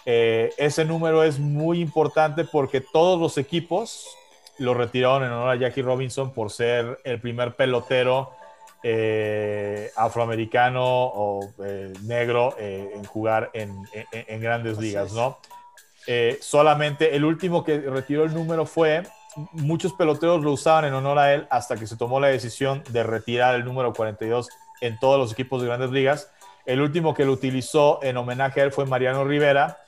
[0.04, 4.14] Eh, ese número es muy importante porque todos los equipos
[4.58, 8.32] lo retiraron en honor a Jackie Robinson por ser el primer pelotero
[8.82, 13.82] eh, afroamericano o eh, negro eh, en jugar en,
[14.40, 15.38] grandes ligas, ¿no?
[16.40, 19.02] solamente el último que retiró el número fue,
[19.52, 23.02] muchos peloteros lo usaban en honor a él hasta que se tomó la decisión de
[23.02, 24.48] retirar el número 42
[24.80, 26.30] en todos los equipos de grandes ligas.
[26.64, 29.78] El último que lo utilizó en homenaje a él fue Mariano Rivera,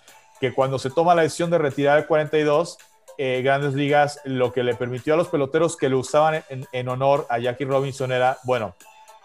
[0.40, 2.78] que cuando se toma la decisión de retirar el 42,
[3.42, 7.38] Grandes Ligas lo que le permitió a los peloteros que lo usaban en, honor a
[7.38, 8.74] Jackie Robinson era, bueno,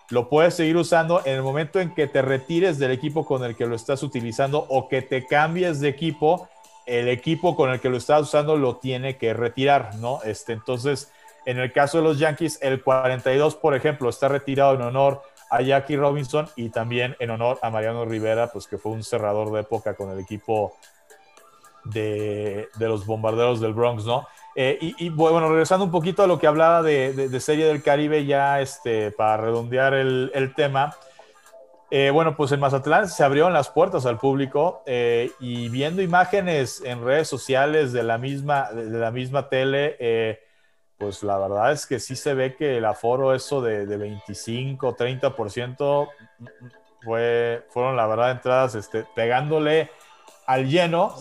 [0.10, 3.56] lo puedes seguir usando en el momento en que te retires del equipo con el
[3.56, 6.50] que lo estás utilizando o que te cambies de equipo,
[6.86, 10.20] el equipo con el que lo estás usando lo tiene que retirar, ¿no?
[10.24, 11.10] Este, entonces,
[11.46, 15.62] en el caso de los Yankees, el 42, por ejemplo, está retirado en honor a
[15.62, 19.62] Jackie Robinson y también en honor a Mariano Rivera, pues que fue un cerrador de
[19.62, 20.76] época con el equipo
[21.86, 24.28] de, los bombarderos del Bronx, ¿no?
[24.56, 28.62] Eh, y, bueno, regresando un poquito a lo que hablaba de, Serie del Caribe, ya
[28.62, 30.96] este, para redondear el, tema,
[31.92, 36.82] eh, bueno, pues en Mazatlán se abrieron las puertas al público eh, y viendo imágenes
[36.84, 40.42] en redes sociales de la misma, de, la misma tele,
[40.98, 44.96] pues la verdad es que sí se ve que el aforo, eso de, de 25,
[44.96, 46.08] 30%,
[47.04, 49.92] fue, fueron la verdad entradas este, pegándole
[50.48, 51.14] al lleno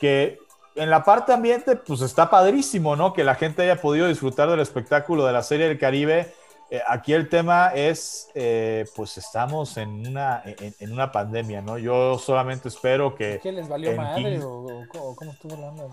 [0.00, 0.38] que
[0.76, 3.12] en la parte ambiente, pues está padrísimo, ¿no?
[3.12, 6.32] Que la gente haya podido disfrutar del espectáculo de la Serie del Caribe.
[6.70, 11.78] Eh, aquí el tema es, eh, pues estamos en una, en, una pandemia, ¿no?
[11.78, 13.40] Yo solamente espero que...
[13.42, 14.84] ¿Qué les valió madre o,
[15.16, 15.88] cómo estuvo hablando?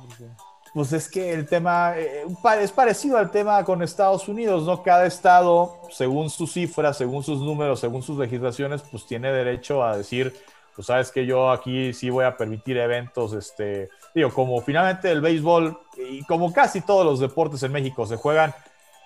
[0.74, 2.26] Pues es que el tema eh,
[2.60, 4.82] es parecido al tema con Estados Unidos, ¿no?
[4.82, 9.96] Cada estado, según sus cifras, según sus números, según sus legislaciones, pues tiene derecho a
[9.96, 10.34] decir
[10.76, 15.22] pues sabes que yo aquí sí voy a permitir eventos, este, digo, como finalmente el
[15.22, 18.54] béisbol y como casi todos los deportes en México se juegan,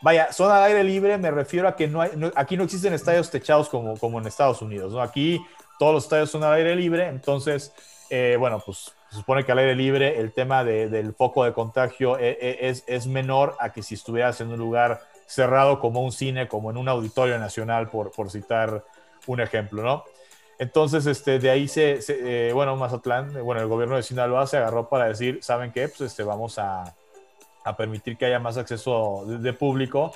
[0.01, 3.29] vaya, son al aire libre, me refiero a que no hay, aquí no existen estadios
[3.29, 5.01] techados como, como en Estados Unidos, ¿no?
[5.01, 5.41] Aquí
[5.77, 7.73] todos los estadios son al aire libre, entonces,
[8.09, 12.17] eh, bueno, pues se supone que al aire libre el tema del foco de contagio
[12.17, 16.11] e, e, es, es, menor a que si estuvieras en un lugar cerrado como un
[16.11, 18.83] cine, como en un auditorio nacional, por, por citar
[19.27, 20.03] un ejemplo, ¿no?
[20.59, 24.57] Entonces, este, de ahí se, eh, bueno, Mazatlán, eh, bueno, el gobierno de Sinaloa se
[24.57, 25.87] agarró para decir, ¿saben qué?
[25.87, 26.95] Pues este, vamos a,
[27.77, 30.13] permitir que haya más acceso de, público.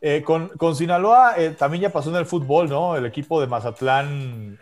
[0.00, 2.96] Eh, con, Sinaloa también ya pasó en el fútbol, ¿no?
[2.96, 4.56] El equipo de Mazatlán,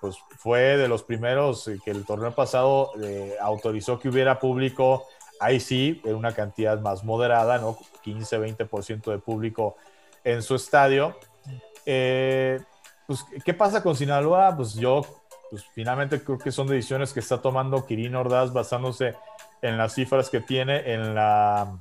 [0.00, 2.92] pues fue de los primeros que el torneo pasado
[3.38, 5.04] autorizó que hubiera público,
[5.40, 7.76] ahí sí, en una cantidad más moderada, ¿no?
[8.02, 9.76] 15, 20% de público
[10.24, 11.16] en su estadio.
[11.86, 12.60] Eh,
[13.06, 14.56] pues, ¿qué pasa con Sinaloa?
[14.56, 15.02] Pues yo,
[15.50, 19.14] pues finalmente creo que son decisiones que está tomando Kirin Ordaz basándose
[19.62, 21.78] en las cifras que tiene, en la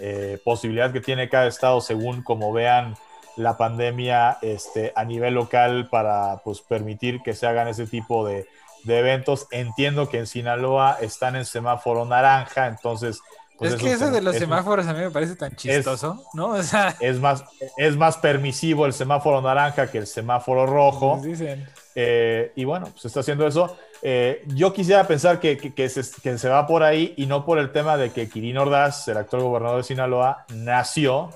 [0.00, 2.96] eh, posibilidad que tiene cada estado según como vean
[3.36, 8.46] la pandemia este, a nivel local para pues, permitir que se hagan ese tipo de
[8.86, 9.46] eventos.
[9.50, 13.20] Entiendo que en Sinaloa están en semáforo naranja, entonces
[13.62, 16.48] pues es que eso de los semáforos a mí me parece tan chistoso, ¿no?
[16.48, 16.96] O sea...
[17.00, 17.44] es, más,
[17.76, 21.20] es más permisivo el semáforo naranja que el semáforo rojo.
[21.22, 21.68] Dicen.
[21.94, 23.76] Eh, y bueno, pues está haciendo eso.
[24.02, 27.96] Eh, yo quisiera pensar que, que, se, va por ahí y no por el tema
[27.96, 31.30] de que Kirin Ordaz, el actual gobernador de Sinaloa, nació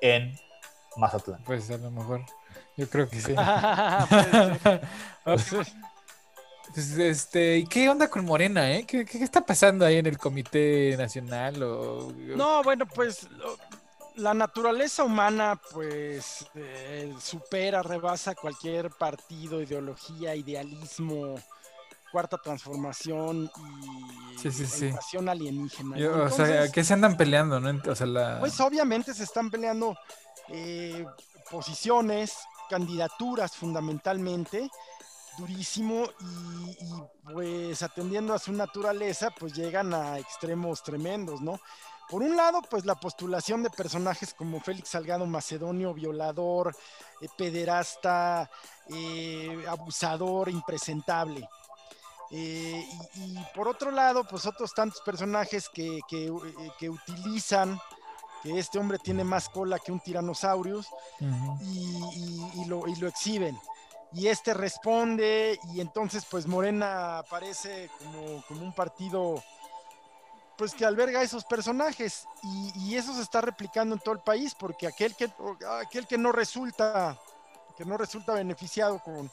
[0.00, 0.38] en
[0.96, 1.42] Mazatlán.
[1.44, 2.22] Pues a lo mejor.
[2.76, 3.34] Yo creo que sí.
[6.78, 8.84] este, ¿y qué onda con Morena, eh?
[8.86, 11.62] ¿Qué, está pasando ahí en el Comité Nacional?
[11.62, 12.12] O...
[12.36, 13.28] No, bueno, pues
[14.16, 21.36] la naturaleza humana, pues, eh, supera, rebasa cualquier partido, ideología, idealismo,
[22.10, 23.50] cuarta transformación
[24.34, 24.92] y sí, sí,
[25.26, 25.96] alienígena.
[26.24, 27.82] o sea, ¿qué se andan peleando, no?
[28.40, 29.96] Pues obviamente se están peleando
[30.48, 31.04] eh,
[31.50, 32.34] posiciones,
[32.68, 34.68] candidaturas fundamentalmente
[35.38, 41.60] durísimo y, pues atendiendo a su naturaleza pues llegan a extremos tremendos, ¿no?
[42.08, 46.74] Por un lado, pues la postulación de personajes como Félix Salgado Macedonio, violador,
[47.20, 48.50] eh, pederasta,
[48.88, 51.46] eh, abusador, impresentable.
[52.30, 56.30] Eh, y, por otro lado, pues otros tantos personajes que, que,
[56.88, 57.78] utilizan
[58.42, 60.86] que este hombre tiene más cola que un tiranosaurus
[61.20, 63.58] y, lo, y, lo, exhiben.
[64.12, 69.42] Y este responde y entonces pues Morena aparece como, como un partido
[70.56, 74.88] pues que alberga esos personajes y, eso se está replicando en todo el país porque
[74.88, 75.30] aquel que,
[75.80, 77.16] aquel que no resulta
[77.76, 79.30] que no resulta beneficiado con,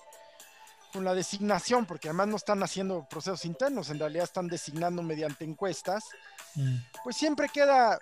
[0.93, 5.43] con la designación, porque además no están haciendo procesos internos, en realidad están designando mediante
[5.43, 6.05] encuestas,
[6.53, 6.76] mm.
[7.03, 7.99] pues siempre queda,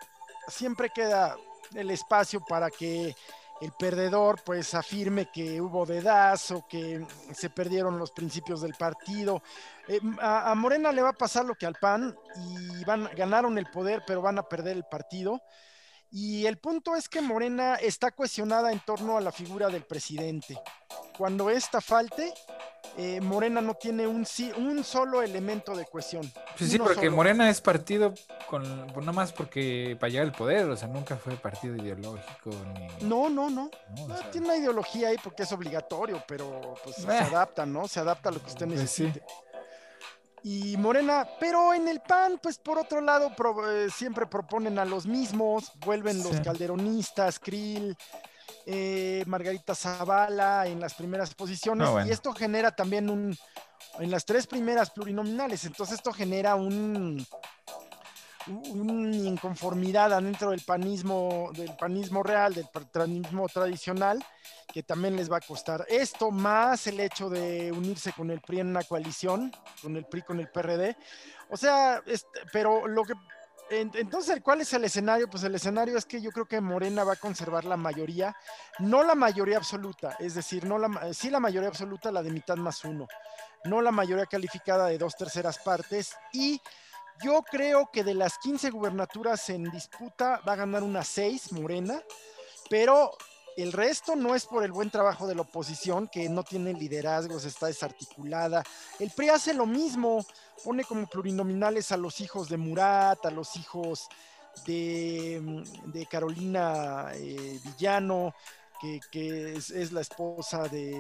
[0.49, 1.37] siempre queda
[1.73, 3.15] el espacio para que
[3.61, 9.41] el perdedor pues afirme que hubo dedazo, que se perdieron los principios del partido.
[9.87, 13.67] Eh, a, Morena le va a pasar lo que al PAN y van, ganaron el
[13.67, 15.41] poder, pero van a perder el partido.
[16.11, 20.59] Y el punto es que Morena está cuestionada en torno a la figura del presidente.
[21.17, 22.31] Cuando esta falte,
[22.97, 24.25] eh, Morena no tiene un,
[24.57, 26.31] un solo elemento de cohesión.
[26.57, 28.13] Pues sí, porque Morena es partido
[28.49, 28.63] con
[28.93, 32.51] pues nada más porque para llegar al poder, o sea, nunca fue partido ideológico.
[33.01, 33.69] No, no, no.
[34.31, 37.87] tiene una ideología ahí porque es obligatorio, pero pues se adapta, ¿no?
[37.87, 39.23] Se adapta a lo que usted pues necesite.
[40.43, 43.31] Y Morena, pero en el PAN, pues por otro lado,
[43.71, 47.95] eh, siempre proponen a los mismos, vuelven los calderonistas, Krill,
[48.65, 53.37] eh, Margarita Zavala en las primeras posiciones, y esto genera también un,
[53.99, 57.25] en las tres primeras plurinominales, entonces esto genera un,
[58.47, 64.23] una inconformidad dentro del panismo, del panismo real, del panismo tradicional,
[64.73, 65.85] que también les va a costar.
[65.87, 69.51] Esto más el hecho de unirse con el PRI en una coalición,
[69.81, 70.97] con el PRI, con el PRD.
[71.49, 72.01] O sea,
[72.51, 73.13] pero lo que
[73.73, 75.29] entonces, ¿cuál es el escenario?
[75.29, 78.35] Pues el escenario es que yo creo que Morena va a conservar la mayoría,
[78.79, 82.55] no la mayoría absoluta, es decir, no la, sí la mayoría absoluta, la de mitad
[82.55, 83.07] más uno,
[83.65, 86.61] no la mayoría calificada de dos terceras partes y
[87.23, 92.01] yo creo que de las 15 gubernaturas en disputa va a ganar una 6 Morena,
[92.69, 93.11] pero
[93.55, 97.45] el resto no es por el buen trabajo de la oposición, que no tiene liderazgos,
[97.45, 98.63] está desarticulada.
[98.99, 100.25] El PRI hace lo mismo,
[100.63, 104.07] pone como plurinominales a los hijos de Murat, a los hijos
[104.65, 108.33] de, de Carolina eh, Villano,
[109.11, 110.91] que, es, la esposa de,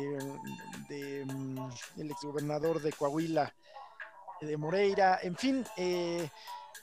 [0.87, 3.53] de mm, el exgobernador de Coahuila,
[4.39, 6.29] de Moreira, en fin, eh,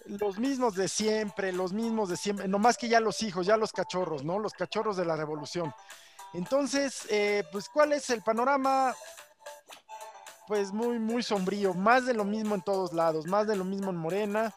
[0.06, 3.72] los mismos de siempre, los mismos de siempre, nomás que ya los hijos, ya los
[3.72, 4.38] cachorros, ¿no?
[4.38, 5.72] Los cachorros de la revolución.
[6.32, 8.94] Entonces, eh, pues, ¿cuál es el panorama?
[10.50, 13.90] Pues muy, muy sombrío, más de lo mismo en todos lados, más de lo mismo
[13.90, 14.52] en Morena,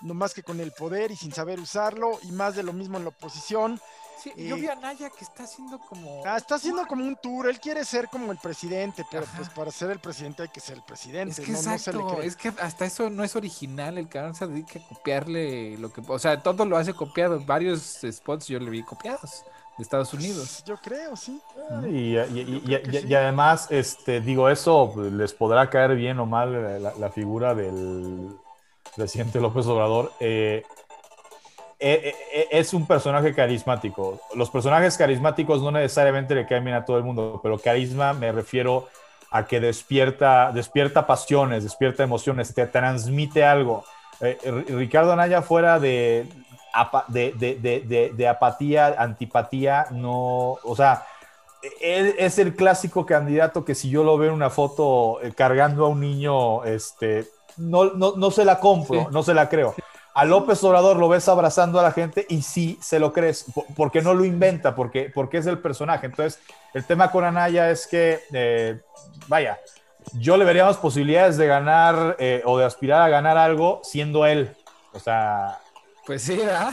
[0.00, 3.02] nomás que con el poder y sin saber usarlo, y más de lo mismo en
[3.02, 3.80] la oposición
[4.36, 6.22] yo vi a Naya que está haciendo como.
[6.24, 7.48] Ah, está haciendo como un tour.
[7.48, 10.76] Él quiere ser como el presidente, pero pues para ser el presidente hay que ser
[10.76, 11.42] el presidente.
[11.42, 13.98] Es que exacto, es que hasta eso no es original.
[13.98, 16.02] El cabrón se dedica a copiarle lo que.
[16.06, 17.40] O sea, todo lo hace copiado.
[17.40, 19.44] Varios spots yo le vi copiados
[19.76, 20.62] de Estados Unidos.
[20.66, 21.40] Yo creo, sí.
[21.90, 27.54] Y, y, además, este, digo, eso les podrá caer bien o mal la, la figura
[27.54, 28.30] del
[28.96, 30.12] presidente López Obrador.
[30.20, 30.64] Eh,
[31.78, 34.18] eh, eh, eh, es un personaje carismático.
[34.34, 38.32] Los personajes carismáticos no necesariamente le caen bien a todo el mundo, pero carisma me
[38.32, 38.88] refiero
[39.30, 43.84] a que despierta, despierta pasiones, despierta emociones, te transmite algo.
[44.68, 46.26] Ricardo Anaya fuera de,
[47.08, 51.04] de, de, apatía, antipatía, no, o sea,
[51.80, 55.88] él es el clásico candidato que si yo lo veo en una foto cargando a
[55.88, 59.74] un niño, este, no, no, se la compro, no se la creo.
[60.14, 63.44] A López Obrador lo ves abrazando a la gente y sí se lo crees,
[63.76, 66.06] porque no lo inventa, porque, porque es el personaje.
[66.06, 66.40] Entonces,
[66.72, 68.80] el tema con Anaya es que, eh,
[69.28, 69.58] vaya,
[70.14, 74.24] yo le vería más posibilidades de ganar eh, o de aspirar a ganar algo siendo
[74.24, 74.56] él.
[74.94, 75.58] O sea.
[76.06, 76.72] Pues sí, ¿verdad?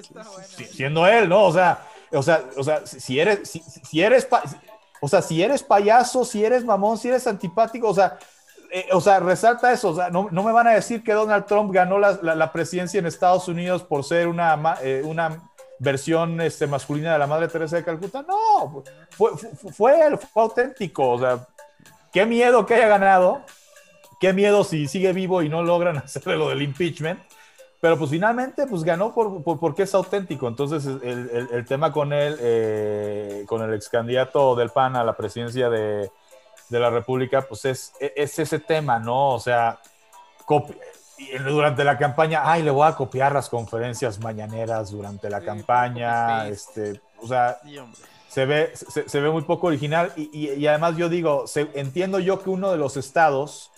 [0.72, 1.44] siendo él, ¿no?
[1.44, 4.28] O sea, o sea, o sea si eres, si eres,
[5.00, 8.18] o sea, si eres payaso, si eres mamón, si eres antipático, o sea,
[8.72, 11.72] eh, o sea, resalta eso, o sea, no, me van a decir que Donald Trump
[11.72, 15.42] ganó la, presidencia en Estados Unidos por ser una, eh, una
[15.80, 18.22] versión este, masculina de la Madre Teresa de Calcuta.
[18.22, 19.32] No, fue,
[19.72, 21.48] fue, él, fue auténtico, o sea,
[22.12, 23.42] qué miedo que haya ganado,
[24.20, 27.20] qué miedo si sigue vivo y no logran hacerle lo del impeachment.
[27.80, 30.48] Pero pues finalmente pues ganó por, porque es auténtico.
[30.48, 35.70] Entonces el, tema con él, eh, con el ex candidato del PAN a la presidencia
[35.70, 36.10] de,
[36.68, 39.30] de la República, pues es, es ese tema, ¿no?
[39.30, 39.80] O sea,
[41.18, 46.48] y durante la campaña, ay, le voy a copiar las conferencias mañaneras durante la campaña,
[46.48, 47.58] este, o sea,
[48.28, 52.70] se ve, se, ve muy poco original y, además yo digo, entiendo yo que uno
[52.70, 53.70] de los estados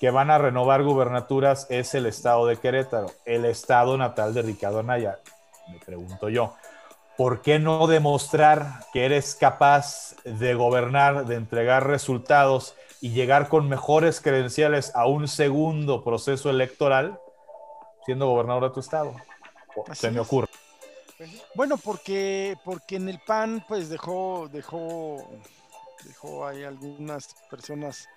[0.00, 4.80] que van a renovar gubernaturas es el estado de Querétaro, el estado natal de Ricardo
[4.80, 5.18] Anaya.
[5.68, 6.54] Me pregunto yo,
[7.16, 13.68] ¿por qué no demostrar que eres capaz de gobernar, de entregar resultados y llegar con
[13.68, 17.18] mejores credenciales a un segundo proceso electoral
[18.08, 19.14] siendo gobernador de tu estado.
[19.92, 20.48] Se me ocurre.
[21.54, 25.28] Bueno, porque, porque en el PAN pues dejó, dejó,
[26.04, 28.08] dejó ahí algunas personas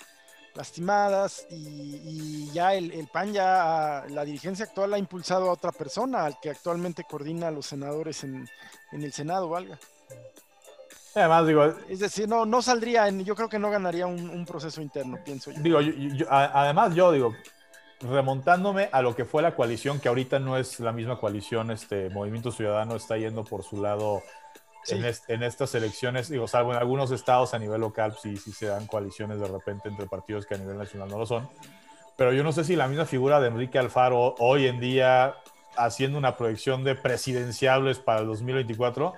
[0.55, 6.25] lastimadas y, ya el, el, PAN ya, la dirigencia actual ha impulsado a otra persona,
[6.25, 8.47] al que actualmente coordina a los senadores en,
[8.91, 9.79] en el Senado, valga.
[11.15, 11.65] Además, digo.
[11.89, 15.51] Es decir, no, no saldría, en, yo creo que no ganaría un, proceso interno, pienso
[15.51, 15.61] yo.
[15.61, 15.79] Digo,
[16.29, 17.35] además, yo digo,
[18.01, 22.09] remontándome a lo que fue la coalición, que ahorita no es la misma coalición, este
[22.09, 24.21] Movimiento Ciudadano está yendo por su lado
[24.87, 28.87] en, estas elecciones, digo, salvo en algunos estados a nivel local, sí, sí se dan
[28.87, 31.47] coaliciones de repente entre partidos que a nivel nacional no lo son.
[32.17, 35.35] Pero yo no sé si la misma figura de Enrique Alfaro hoy en día,
[35.75, 39.13] haciendo una proyección de presidenciables para el 2024,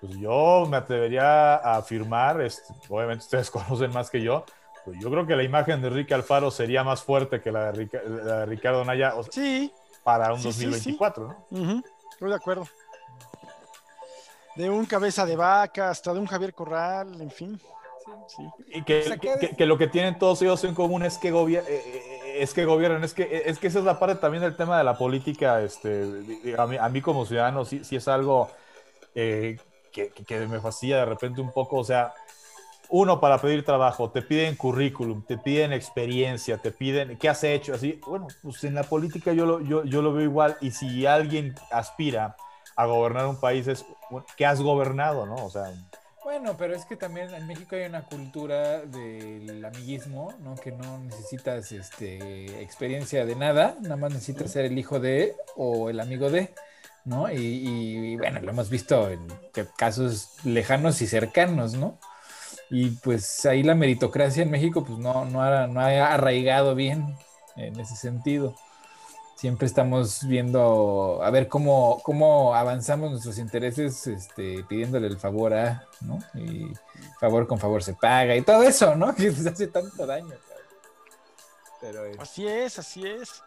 [0.00, 4.44] pues yo me atrevería a afirmar, este, obviamente ustedes conocen más que yo,
[4.84, 8.46] pues yo creo que la imagen de Enrique Alfaro sería más fuerte que la de,
[8.46, 9.72] Ricardo Naya sí.
[10.02, 11.82] para un 2024, ¿no?
[12.12, 12.66] Estoy de acuerdo.
[14.56, 17.60] De un cabeza de vaca hasta de un Javier Corral, en fin.
[18.26, 18.42] Sí.
[18.74, 19.18] Y que,
[19.56, 23.04] que, lo que tienen todos ellos en común es que, eh, eh, es que gobiernan,
[23.04, 25.62] es que, es que esa es la parte también del tema de la política.
[25.62, 26.04] Este,
[26.56, 28.50] a, mí, a mí como ciudadano sí, sí es algo
[29.14, 29.58] eh,
[29.92, 32.12] que, me fascina de repente un poco, o sea,
[32.88, 37.74] uno para pedir trabajo, te piden currículum, te piden experiencia, te piden qué has hecho,
[37.74, 41.06] así, bueno, pues en la política yo lo, yo, yo lo veo igual y si
[41.06, 42.36] alguien aspira
[42.82, 43.84] a gobernar un país es,
[44.36, 45.36] ¿qué has gobernado, no?
[45.44, 45.72] O sea...
[46.22, 50.54] Bueno, pero es que también en México hay una cultura del amiguismo, ¿no?
[50.54, 55.90] Que no necesitas este, experiencia de nada, nada más necesitas ser el hijo de o
[55.90, 56.54] el amigo de.
[57.04, 57.30] ¿no?
[57.32, 59.20] Y, bueno, lo hemos visto en
[59.76, 61.98] casos lejanos y cercanos, ¿no?
[62.70, 67.16] Y pues ahí la meritocracia en México pues no, no, ha, no ha arraigado bien
[67.56, 68.54] en ese sentido.
[69.40, 75.86] Siempre estamos viendo a ver cómo, cómo avanzamos nuestros intereses este, pidiéndole el favor a,
[76.02, 76.18] ¿no?
[76.34, 76.70] Y
[77.18, 79.14] favor con favor se paga y todo eso, ¿no?
[79.16, 80.34] Que nos hace tanto daño.
[81.80, 83.42] Pero, así es, así es.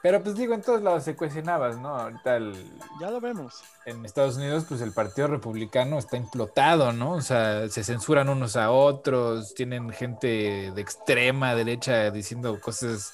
[0.00, 1.88] Pero pues digo, en todos lados se cuestionabas, ¿no?
[1.88, 2.54] Ahorita el,
[3.00, 3.64] Ya lo vemos.
[3.86, 7.14] En Estados Unidos, pues el Partido Republicano está implotado, ¿no?
[7.14, 13.12] O sea, se censuran unos a otros, tienen gente de extrema derecha diciendo cosas,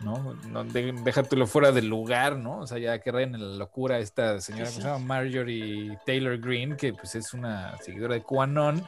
[0.00, 0.34] ¿no?
[0.48, 2.60] no déjatelo fuera del lugar, ¿no?
[2.60, 6.76] O sea, ya que en la locura esta señora que se llama Marjorie Taylor Greene,
[6.76, 8.86] que pues es una seguidora de QAnon.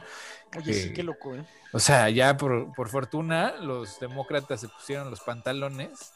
[0.57, 1.43] Oye, sí, qué loco, ¿eh?
[1.73, 6.13] O sea, ya por, por fortuna los demócratas se pusieron los pantalones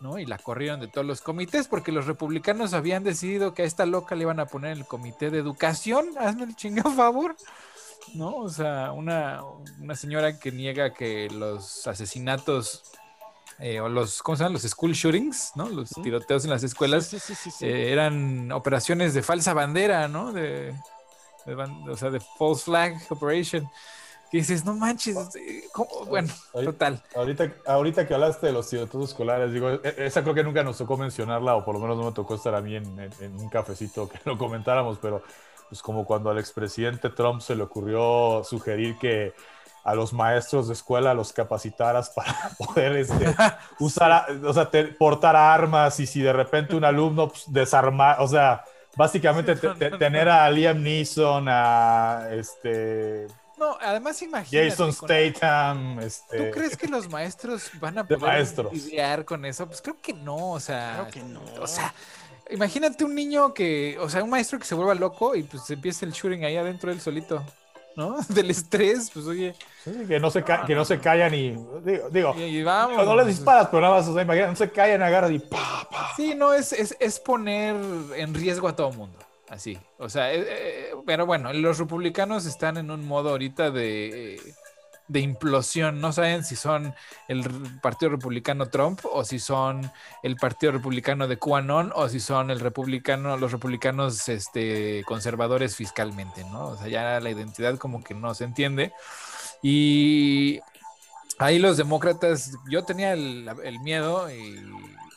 [0.00, 0.18] ¿no?
[0.18, 3.86] Y la corrieron de todos los comités porque los republicanos habían decidido que a esta
[3.86, 7.36] loca le iban a poner el comité de educación, hazme el chingado favor,
[8.14, 8.36] ¿no?
[8.36, 9.42] O sea, una,
[9.94, 12.84] señora que niega que los asesinatos
[13.58, 14.54] eh, o los, ¿cómo se llaman?
[14.54, 15.68] Los school shootings, ¿no?
[15.68, 17.12] Los tiroteos en las escuelas
[17.60, 20.32] eh, eran operaciones de falsa bandera, ¿no?
[20.32, 20.74] De,
[21.90, 23.68] o sea, de false flag operation
[24.30, 25.64] que dices, no manches, eh,
[26.06, 27.02] bueno, total.
[27.14, 30.76] Ahorita, ahorita que hablaste de los tiroteos escolares, digo, e, esa creo que nunca nos
[30.76, 34.08] tocó mencionarla, o por lo menos no me tocó estar a mí en, un cafecito
[34.08, 35.22] que lo comentáramos, pero
[35.68, 39.32] pues como cuando al expresidente Trump se le ocurrió sugerir que
[39.84, 43.34] a los maestros de escuela los capacitaras para poder este,
[43.78, 48.64] usar, o sea, portar armas y si de repente un alumno pues, desarmar, o sea,
[48.96, 49.56] básicamente
[49.98, 53.26] tener a Liam Neeson, a este
[53.58, 54.70] no, además imagínate.
[54.70, 55.98] Jason Statham.
[56.00, 56.38] Este...
[56.38, 59.66] ¿Tú crees que los maestros van a poder lidiar con eso?
[59.66, 61.08] Pues creo que no, o sea.
[61.10, 61.42] Creo que no.
[61.60, 61.92] O sea,
[62.50, 66.06] imagínate un niño que, o sea, un maestro que se vuelva loco y pues empieza
[66.06, 67.44] el shooting ahí adentro del solito.
[67.98, 68.16] ¿No?
[68.28, 69.54] Del estrés, pues oye.
[70.06, 71.50] que no se, que no se callan y.
[72.10, 75.40] Digo, no les disparas, pero nada más, o sea, imagínate, no se callan, agarran y
[75.40, 76.12] pa, pa.
[76.16, 77.74] Sí, no, es, es, es poner
[78.16, 79.18] en riesgo a todo el mundo.
[79.48, 79.78] Así.
[79.98, 84.40] O sea, eh, eh, pero bueno, los republicanos están en un modo ahorita de,
[85.08, 86.00] de implosión.
[86.00, 86.94] No saben si son
[87.26, 87.42] el
[87.80, 89.90] Partido Republicano Trump o si son
[90.22, 96.44] el Partido Republicano de QAnon o si son el republicano, los republicanos este, conservadores fiscalmente,
[96.44, 96.68] ¿no?
[96.68, 98.92] O sea, ya la identidad como que no se entiende.
[99.62, 100.60] Y
[101.38, 104.60] ahí los demócratas, yo tenía el, miedo y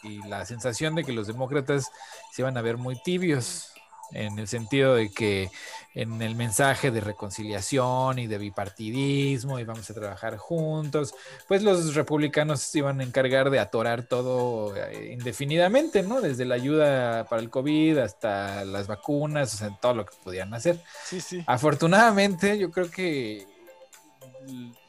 [0.03, 1.91] y la sensación de que los demócratas
[2.31, 3.70] se iban a ver muy tibios
[4.13, 5.49] en el sentido de que
[5.93, 11.13] en el mensaje de reconciliación y de bipartidismo y vamos a trabajar juntos,
[11.47, 16.21] pues los republicanos se iban a encargar de atorar todo eh, indefinidamente, ¿no?
[16.21, 20.53] Desde la ayuda para el COVID hasta las vacunas, o sea, todo lo que podían
[20.53, 20.81] hacer.
[21.05, 21.43] Sí, sí.
[21.45, 23.45] Afortunadamente, yo creo que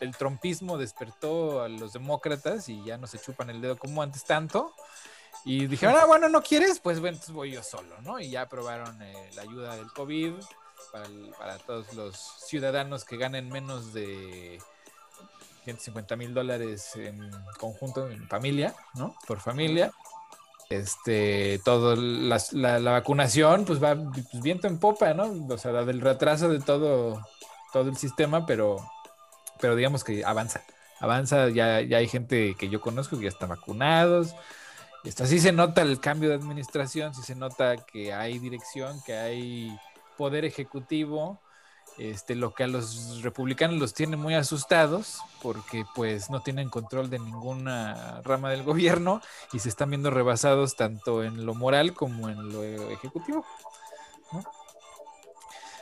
[0.01, 4.25] el trompismo despertó a los demócratas y ya no se chupan el dedo como antes
[4.25, 4.73] tanto.
[5.45, 6.79] Y dijeron, ah, bueno, ¿no quieres?
[6.79, 8.21] Pues bueno, entonces voy yo solo, ¿no?
[8.21, 10.35] Y ya aprobaron eh, la ayuda del COVID
[11.39, 12.17] para, todos los
[12.47, 14.61] ciudadanos que ganen menos de
[15.65, 19.17] 150 mil dólares en conjunto, en familia, ¿no?
[19.27, 19.93] Por familia.
[20.69, 25.25] Este, todo la, la, vacunación, pues va pues, viento en popa, ¿no?
[25.49, 27.21] O sea, del retraso de todo,
[27.73, 28.77] todo el sistema, pero,
[29.61, 30.63] pero digamos que avanza.
[31.01, 34.35] Avanza, ya, ya hay gente que yo conozco que ya están vacunados
[35.05, 39.15] esto, sí se nota el cambio de administración, sí se nota que hay dirección, que
[39.15, 39.77] hay
[40.17, 41.41] poder ejecutivo,
[41.99, 47.11] este, lo que a los republicanos los tiene muy asustados porque pues no tienen control
[47.11, 49.21] de ninguna rama del gobierno
[49.53, 53.45] y se están viendo rebasados tanto en lo moral como en lo ejecutivo.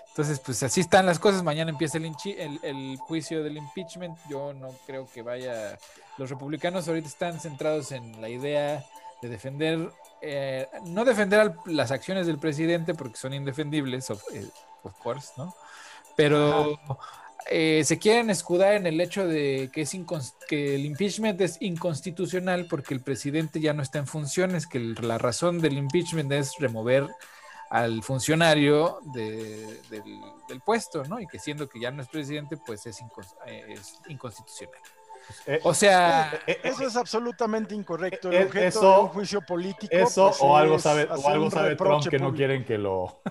[0.08, 1.44] Entonces, pues así están las cosas.
[1.44, 4.18] Mañana empieza el, juicio del impeachment.
[4.28, 5.78] Yo no creo que vaya...
[6.18, 8.84] Los republicanos ahorita están centrados en la idea
[9.22, 9.90] de defender,
[10.22, 14.46] eh, no defender las acciones del presidente porque son indefendibles, of, eh,
[15.02, 15.54] course, ¿no?
[16.16, 16.78] Pero
[17.50, 19.96] eh, se quieren escudar en el hecho de que, es
[20.48, 25.18] que el impeachment es inconstitucional porque el presidente ya no está en funciones, que la
[25.18, 27.08] razón del impeachment es remover
[27.70, 31.20] al funcionario del, puesto, ¿no?
[31.20, 33.00] Y que siendo que ya no es presidente, pues es
[34.08, 34.80] inconstitucional.
[35.46, 38.30] Eh, o sea, eh, eh, eso es absolutamente incorrecto.
[38.30, 39.94] El objeto eso, de un juicio político.
[39.94, 43.22] Eso pues, o algo sabe, o algo sabe Trump que no quieren que lo,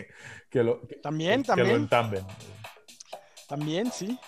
[0.50, 1.68] que lo también, que, también.
[1.68, 2.26] lo entamben.
[3.48, 4.18] También, sí.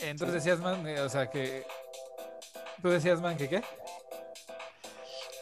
[0.00, 1.64] Entonces decías, man, o sea que
[2.82, 3.62] tú decías, man, que qué?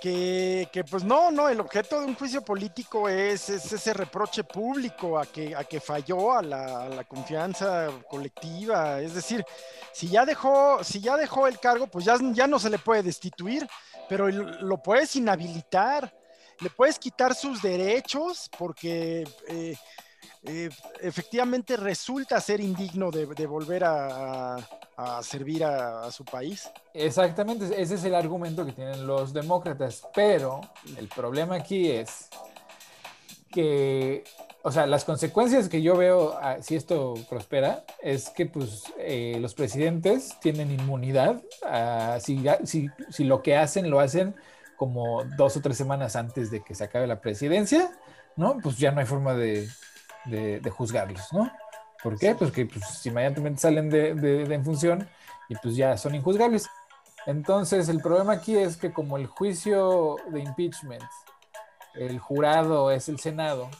[0.04, 5.24] Que, pues no, no, el objeto de un juicio político es, ese reproche público a
[5.24, 9.00] que, a que falló a la, confianza colectiva.
[9.00, 9.42] Es decir,
[9.92, 13.02] si ya dejó, si ya dejó el cargo, pues ya, ya no se le puede
[13.02, 13.66] destituir,
[14.06, 16.14] pero lo puedes inhabilitar,
[16.60, 19.74] le puedes quitar sus derechos porque eh,
[20.46, 20.68] eh,
[21.00, 24.58] efectivamente resulta ser indigno de, volver a,
[25.22, 26.70] servir a, su país.
[26.92, 30.60] Exactamente, ese es el argumento que tienen los demócratas, pero
[30.98, 32.28] el problema aquí es
[33.50, 34.24] que,
[34.62, 39.38] o sea, las consecuencias que yo veo ah, si esto prospera es que pues eh,
[39.40, 44.34] los presidentes tienen inmunidad ah, si, si, si lo que hacen lo hacen
[44.76, 47.90] como dos o tres semanas antes de que se acabe la presidencia,
[48.36, 48.58] ¿no?
[48.62, 49.68] Pues ya no hay forma de,
[50.26, 51.50] de, juzgarlos, ¿no?
[52.02, 52.34] ¿Por qué?
[52.34, 55.08] Pues que pues, inmediatamente salen de, de, en función
[55.48, 56.68] y pues ya son injuzgables.
[57.26, 61.04] Entonces, el problema aquí es que como el juicio de impeachment,
[61.94, 63.70] el jurado es el Senado,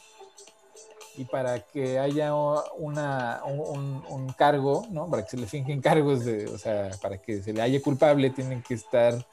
[1.17, 5.09] y para que haya una, un, cargo, ¿no?
[5.09, 8.31] Para que se le fingen cargos de, o sea, para que se le haya culpable,
[8.31, 9.25] tienen que estar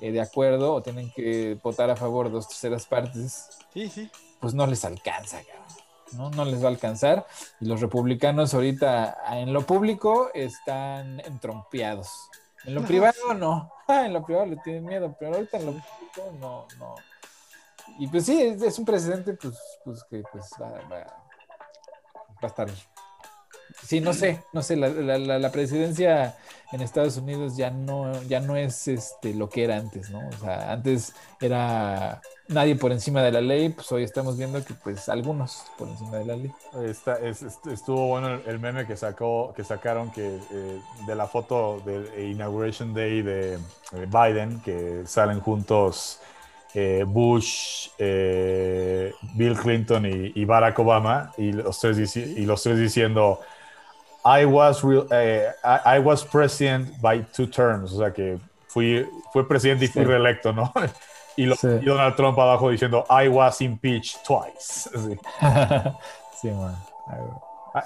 [0.00, 3.48] eh, de acuerdo o tienen que votar a favor dos terceras partes.
[3.72, 4.10] Sí, sí.
[4.40, 5.77] Pues no les alcanza, cabrón.
[6.12, 6.30] ¿No?
[6.30, 7.26] No les va a alcanzar.
[7.60, 12.28] Y los republicanos ahorita en lo público están entrompeados.
[12.64, 13.72] En lo privado no.
[13.88, 16.94] en lo privado le tienen miedo, pero ahorita en lo público no, no.
[17.98, 22.68] Y pues sí, es, un presidente pues, pues que pues va, va, va a estar
[23.86, 26.36] Sí, no sé, no sé, la, presidencia
[26.72, 30.20] en Estados Unidos ya no, ya no es este, lo que era antes, ¿no?
[30.28, 34.74] O sea, antes era nadie por encima de la ley, pues hoy estamos viendo que
[34.74, 36.52] pues algunos por encima de la ley.
[36.84, 42.30] Está, estuvo bueno el meme que sacó, que sacaron que eh, de la foto del
[42.30, 43.58] Inauguration Day de
[44.10, 46.20] Biden, que salen juntos
[46.74, 53.40] eh, Bush, eh, Bill Clinton y, Barack Obama, y los tres, y los tres diciendo
[54.24, 58.38] I was, eh, I, was president by two terms, o sea que
[58.68, 60.72] fui, fue presidente y fui reelecto, ¿no?
[61.36, 64.88] Y, Donald Trump abajo diciendo I was impeached twice.
[66.40, 66.76] Sí, man.
[67.74, 67.84] Ah,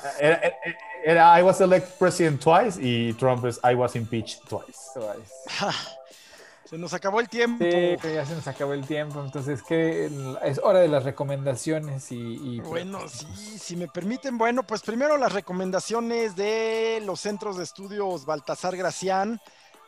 [1.04, 4.90] era, I was elected president twice y Trump es I was impeached twice.
[4.94, 5.96] twice.
[6.72, 7.62] Se nos acabó el tiempo.
[7.62, 9.22] Sí, ya se nos acabó el tiempo.
[9.22, 10.10] Entonces, que
[10.42, 12.60] es hora de las recomendaciones y.
[12.60, 13.26] bueno, sí,
[13.58, 19.38] si me permiten, bueno, pues primero las recomendaciones de los centros de estudios Baltasar Gracián,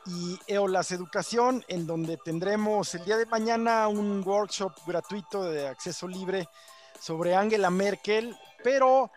[0.05, 6.07] y Eolas Educación, en donde tendremos el día de mañana un workshop gratuito de acceso
[6.07, 6.51] libre
[7.01, 9.11] sobre Angela Merkel, pero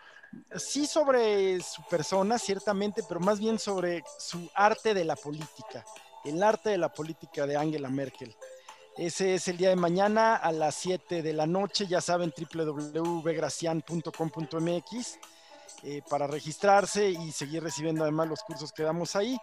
[0.56, 5.84] sí sobre su persona, ciertamente, pero más bien sobre su arte de la política,
[6.30, 8.36] el arte de la política de Angela Merkel.
[8.98, 15.20] Ese es el día de mañana a las 7 de la noche, ya saben, www.gracian.com.mx
[15.84, 19.38] eh, para registrarse y seguir recibiendo además los cursos que damos ahí.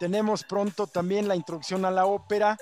[0.00, 2.56] Tenemos pronto también la introducción a la ópera.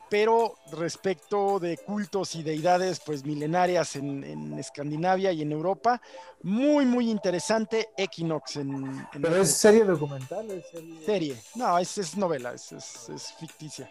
[0.08, 6.00] pero respecto de cultos y deidades pues milenarias en, Escandinavia y en Europa,
[6.42, 7.90] muy muy interesante.
[7.96, 10.66] Equinox en, pero es serie documental ¿es
[11.04, 11.36] serie?
[11.56, 13.90] no es, novela es, ficticia.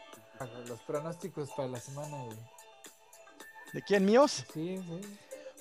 [0.68, 2.18] Los pronósticos para la semana
[3.76, 4.46] ¿De quién míos?
[4.54, 5.02] sí sí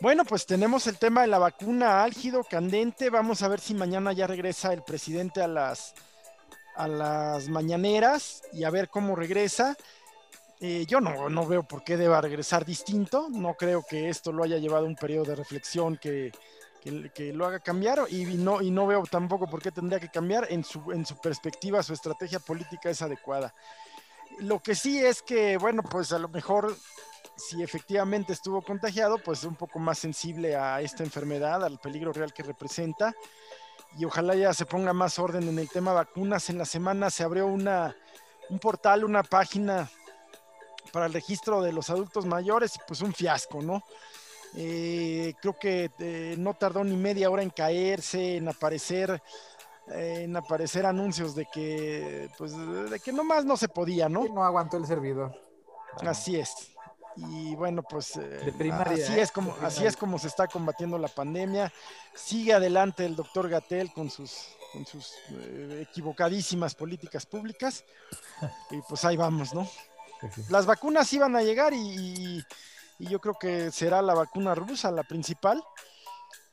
[0.01, 3.11] bueno, pues tenemos el tema de la vacuna álgido, candente.
[3.11, 5.95] Vamos a ver si mañana ya regresa el presidente a las,
[6.75, 9.77] a las mañaneras y a ver cómo regresa.
[10.61, 13.29] Eh, yo no, no veo por qué deba regresar distinto.
[13.31, 16.33] No creo que esto lo haya llevado a un periodo de reflexión que,
[17.15, 20.49] que, lo haga cambiar y no, y no veo tampoco por qué tendría que cambiar.
[20.51, 23.55] En su, en su perspectiva, su estrategia política es adecuada.
[24.41, 26.77] Lo que sí es que, bueno, pues a lo mejor
[27.37, 32.33] si efectivamente estuvo contagiado, pues un poco más sensible a esta enfermedad, al peligro real
[32.33, 33.15] que representa.
[33.97, 36.49] Y ojalá ya se ponga más orden en el tema vacunas.
[36.51, 37.97] En la semana se abrió una,
[38.51, 39.89] un portal, una página
[40.93, 43.83] para el registro de los adultos mayores y pues un fiasco, ¿no?
[44.57, 49.21] Eh, creo que eh, no tardó ni media hora en caerse, en aparecer,
[49.89, 54.25] eh, en aparecer anuncios de que, pues, de que nomás no se podía, ¿no?
[54.27, 55.35] no aguantó el servidor.
[56.03, 56.74] Así es
[57.17, 61.73] y bueno pues eh, así es como así es como se está combatiendo la pandemia.
[62.15, 67.85] Sigue adelante el doctor Gatel con sus con sus eh, equivocadísimas políticas públicas.
[68.71, 69.69] Y pues ahí vamos no
[70.49, 72.45] las vacunas iban a llegar y,
[72.99, 75.63] yo creo que será la vacuna rusa la principal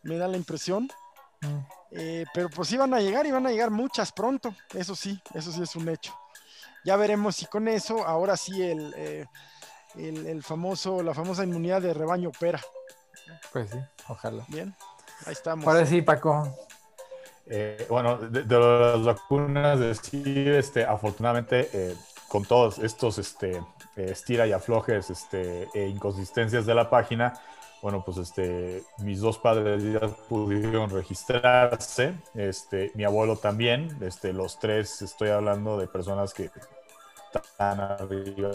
[0.04, 0.90] me da la impresión.
[1.44, 1.58] Mm.
[1.92, 5.52] eh, pero pues iban a llegar y van a llegar muchas pronto eso sí eso
[5.52, 6.14] sí es un hecho.
[6.84, 9.28] Ya veremos si con eso ahora sí el
[9.97, 12.59] el, famoso, la famosa inmunidad de rebaño opera.
[13.51, 13.77] Pues sí,
[14.07, 14.45] ojalá.
[14.47, 14.76] Bien,
[15.26, 15.68] ahí estamos.
[15.68, 16.55] Ahora sí, Paco.
[17.47, 21.95] Eh, bueno, de, las vacunas, decir, este, afortunadamente, eh,
[22.27, 23.63] con todos estos este, eh,
[23.97, 27.34] estira y aflojes este, e inconsistencias de la página,
[27.81, 34.59] bueno, pues este, mis dos padres ya pudieron registrarse, este, mi abuelo también, este, los
[34.59, 36.51] tres, estoy hablando de personas que
[37.34, 38.51] están arriba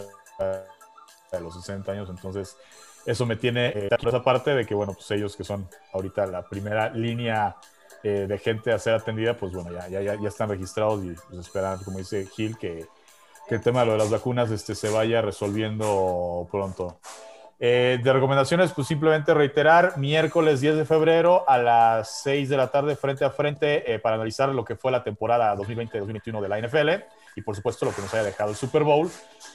[1.31, 2.57] de los 60 años, entonces
[3.05, 6.47] eso me tiene eh, esa parte de que, bueno, pues ellos que son ahorita la
[6.47, 7.55] primera línea
[8.03, 11.39] eh, de gente a ser atendida, pues bueno, ya, ya, ya están registrados y pues,
[11.39, 12.85] esperan, como dice Gil, que,
[13.47, 16.99] que, el tema de, lo de las vacunas este, se vaya resolviendo pronto.
[17.59, 22.67] Eh, de recomendaciones, pues simplemente reiterar, miércoles 10 de febrero a las 6 de la
[22.67, 26.59] tarde, frente a frente, eh, para analizar lo que fue la temporada 2020-2021 de la
[26.59, 26.89] NFL
[27.37, 29.09] y por supuesto lo que nos haya dejado el Super Bowl.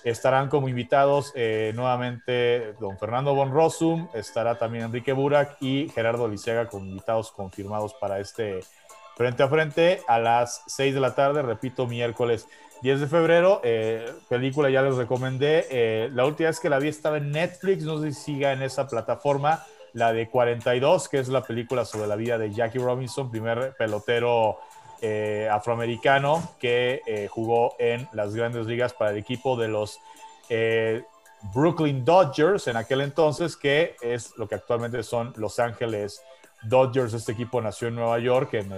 [0.05, 6.29] Estarán como invitados eh, nuevamente don Fernando Von Rossum, estará también Enrique Burak y Gerardo
[6.29, 8.61] Lisiaga como invitados confirmados para este
[9.17, 12.47] frente a frente a las 6 de la tarde, repito, miércoles
[12.83, 13.61] 10 de febrero.
[13.65, 15.67] Eh, película ya les recomendé.
[15.69, 18.63] Eh, la última vez que la vi estaba en Netflix, no sé si siga en
[18.63, 19.65] esa plataforma.
[19.93, 24.59] La de 42, que es la película sobre la vida de Jackie Robinson, primer pelotero
[25.05, 29.99] eh, afroamericano que eh, jugó en las grandes ligas para el equipo de los
[30.49, 31.03] eh,
[31.53, 36.23] Brooklyn Dodgers en aquel entonces, que es lo que actualmente son Los Ángeles
[36.63, 37.15] Dodgers.
[37.15, 38.71] Este equipo nació en Nueva York, en,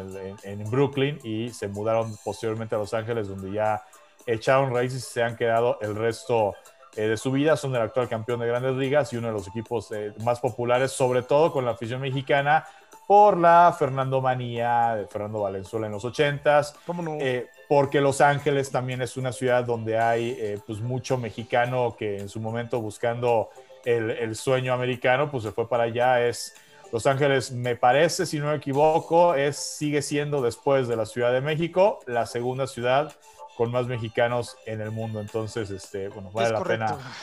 [0.45, 3.83] en Brooklyn, y se mudaron posteriormente a Los Ángeles, donde ya
[4.25, 6.55] echaron raíces y se han quedado el resto
[6.97, 9.91] de su vida, son el actual campeón de grandes ligas y uno de los equipos
[10.23, 12.65] más populares, sobre todo con la afición mexicana,
[13.07, 16.75] por la Fernando Manía de Fernando Valenzuela en los 80s.
[16.87, 17.17] ¿Cómo no?
[17.21, 22.19] Eh, porque Los Ángeles también es una ciudad donde hay eh, pues mucho mexicano que
[22.19, 23.51] en su momento buscando
[23.85, 26.27] el, el, sueño americano, pues se fue para allá.
[26.27, 26.55] Es
[26.93, 31.33] Los Ángeles, me parece, si no me equivoco, es, sigue siendo después de la Ciudad
[31.33, 33.13] de México la segunda ciudad
[33.57, 35.21] con más mexicanos en el mundo.
[35.21, 36.87] Entonces, este, bueno, vale Es la correcto.
[36.97, 37.15] pena.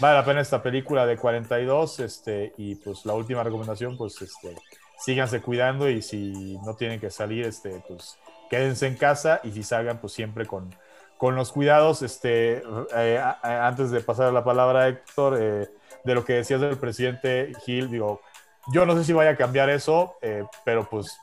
[0.00, 4.54] Vale la pena esta película de 42, este, y pues la última recomendación, pues este,
[4.96, 8.16] síganse cuidando y si no tienen que salir, este, pues
[8.48, 10.72] quédense en casa y si salgan, pues siempre con,
[11.16, 12.02] con los cuidados.
[12.02, 12.62] Este,
[12.94, 15.68] eh, antes de pasar la palabra a Héctor, eh,
[16.04, 18.20] de lo que decías del presidente Gil, digo,
[18.72, 21.18] yo no sé si vaya a cambiar eso, eh, pero pues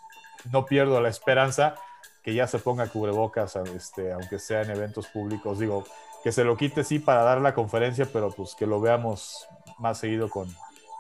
[0.52, 1.76] no pierdo la esperanza
[2.22, 5.60] que ya se ponga cubrebocas, este, aunque sea en eventos públicos.
[5.60, 5.86] Digo,
[6.26, 9.48] que se lo quite sí para dar la conferencia, pero pues que lo veamos
[9.78, 10.52] más seguido con,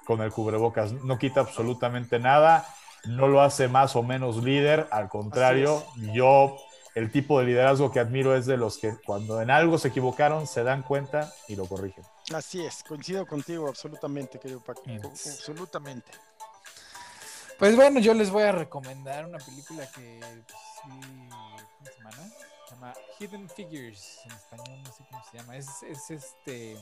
[0.05, 0.91] con el cubrebocas.
[0.91, 2.63] No quita absolutamente nada,
[3.05, 5.83] no lo hace más o menos líder, al contrario,
[6.13, 6.55] yo
[6.93, 10.45] el tipo de liderazgo que admiro es de los que cuando en algo se equivocaron
[10.45, 12.03] se dan cuenta y lo corrigen.
[12.31, 14.83] Así es, coincido contigo absolutamente, querido Paco.
[15.03, 16.11] Absolutamente.
[17.57, 22.54] Pues bueno, yo les voy a recomendar una película que pues, sí, ¿cómo se llama?
[22.67, 25.57] Se llama Hidden Figures, en español no sé cómo se llama.
[25.57, 26.73] Es, es este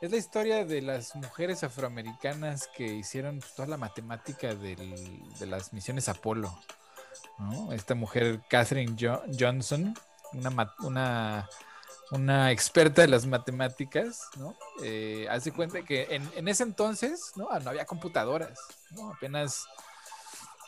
[0.00, 5.46] es la historia de las mujeres afroamericanas que hicieron pues, toda la matemática del- de
[5.46, 6.52] las misiones Apolo.
[7.72, 9.94] Esta mujer, Catherine Jo- Johnson,
[10.32, 11.48] una, una,
[12.10, 14.56] una experta de las matemáticas, ¿no?
[14.82, 17.48] Eh, hace cuenta que en, en ese entonces ¿no?
[17.60, 18.58] no había computadoras,
[19.14, 19.66] apenas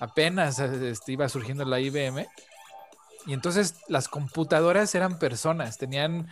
[0.01, 2.29] apenas este, iba surgiendo la IBM.
[3.27, 6.29] Y entonces las computadoras eran personas, tenían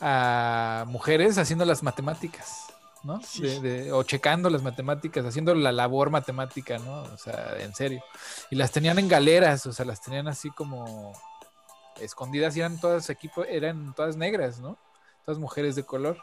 [0.00, 2.66] a mujeres haciendo las matemáticas,
[3.02, 3.20] ¿no?
[3.22, 3.42] Sí.
[3.42, 7.02] De- de- o checando las matemáticas, haciendo la labor matemática, ¿no?
[7.02, 8.02] O sea, en serio.
[8.50, 11.12] Y las tenían en galeras, o sea, las tenían así como
[12.00, 14.78] escondidas y eran todas equipo, eran todas negras, ¿no?
[15.24, 16.18] Todas mujeres de color.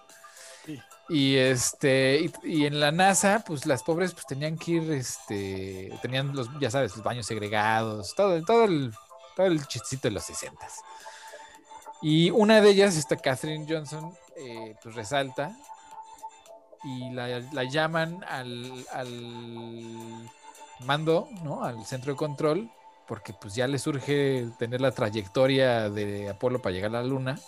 [0.65, 0.79] Sí.
[1.09, 5.91] Y este, y, y en la NASA, pues las pobres pues tenían que ir, este,
[6.01, 8.93] tenían los, ya sabes, los baños segregados, todo, todo el,
[9.35, 10.67] todo el chistito de los 60
[12.01, 15.55] Y una de ellas, esta Catherine Johnson, eh, pues resalta
[16.83, 20.29] y la, la llaman al, al
[20.81, 21.63] mando, ¿no?
[21.63, 22.69] Al centro de control,
[23.07, 27.39] porque pues ya le surge tener la trayectoria de Apolo para llegar a la luna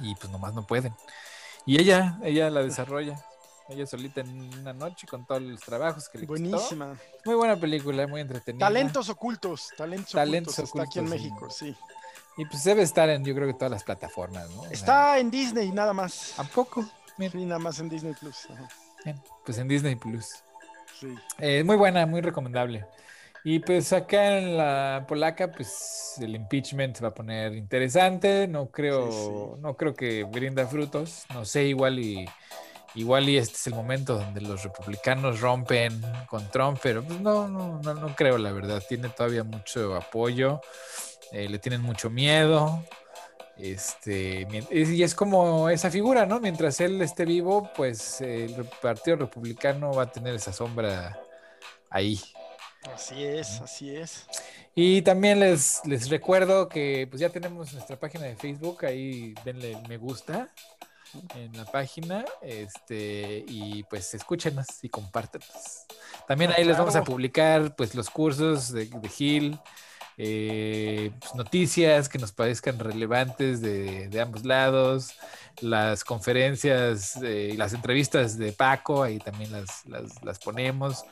[0.00, 0.94] y pues nomás no pueden.
[1.66, 3.24] Y ella, ella la desarrolla.
[3.68, 4.28] Ella solita en
[4.60, 6.42] una noche con todos los trabajos que le costó.
[6.48, 6.96] Buenísima.
[7.24, 8.66] Muy buena película, muy entretenida.
[8.66, 10.80] Talentos ocultos, talentos, Talentos ocultos.
[10.80, 11.08] Está aquí en.
[11.08, 11.74] México, sí.
[12.36, 14.62] Y pues debe estar en, yo creo que todas las plataformas, ¿no?
[14.62, 16.38] O sea, Está en Disney nada más.
[16.38, 16.84] ¿A poco?
[17.16, 18.46] Mira, Sí, nada más en Disney Plus.
[18.50, 18.68] Ajá.
[19.04, 20.42] bien, pues en Disney Plus.
[21.00, 21.14] Sí.
[21.38, 22.84] Eh, muy buena, muy recomendable.
[23.44, 28.48] Y pues acá en la polaca, pues el impeachment se va a poner interesante.
[28.48, 29.60] No creo, Sí, sí.
[29.60, 31.24] no creo que brinda frutos.
[31.32, 32.28] No sé, igual y
[32.94, 37.48] igual y este es el momento donde los republicanos rompen con Trump, pero pues no,
[37.48, 38.82] no, no, no creo, la verdad.
[38.88, 40.60] Tiene todavía mucho apoyo,
[41.32, 42.84] eh, le tienen mucho miedo.
[43.56, 46.40] Este, y es como esa figura, ¿no?
[46.40, 51.20] Mientras él esté vivo, pues el Partido Republicano va a tener esa sombra
[51.90, 52.20] ahí.
[52.92, 54.26] Así es, así es.
[54.74, 59.78] Y también les, les recuerdo que pues ya tenemos nuestra página de Facebook, ahí denle
[59.88, 60.52] me gusta
[61.34, 65.48] en la página, este, y pues escúchenos y compártenos.
[66.26, 69.58] También Ah, ahí les vamos a publicar pues los cursos de, de Gil,
[70.16, 75.14] eh, pues, noticias que nos parezcan relevantes de, de ambos lados,
[75.60, 81.04] las conferencias eh, y las entrevistas de Paco, ahí también las, las, las ponemos.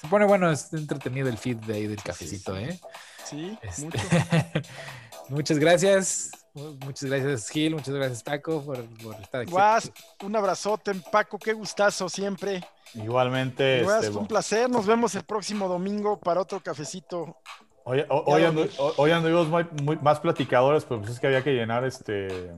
[0.00, 2.56] Se pone bueno, es entretenido el feed de ahí del cafecito.
[2.56, 2.78] ¿eh?
[3.24, 4.08] Sí, Este, mucho.
[5.28, 6.45] muchas gracias.
[6.84, 7.74] Muchas gracias, Gil.
[7.74, 9.50] Muchas gracias, Paco, por, por estar aquí.
[9.50, 9.92] Guas,
[10.24, 12.62] un abrazote, Paco, qué gustazo siempre.
[12.94, 14.70] Igualmente, Guas, este, un placer.
[14.70, 17.36] Nos vemos el próximo domingo para otro cafecito.
[17.84, 21.52] Hoy, hoy, andu- hoy anduvimos muy, muy- más platicadores, pero pues es que había que
[21.52, 22.52] llenar este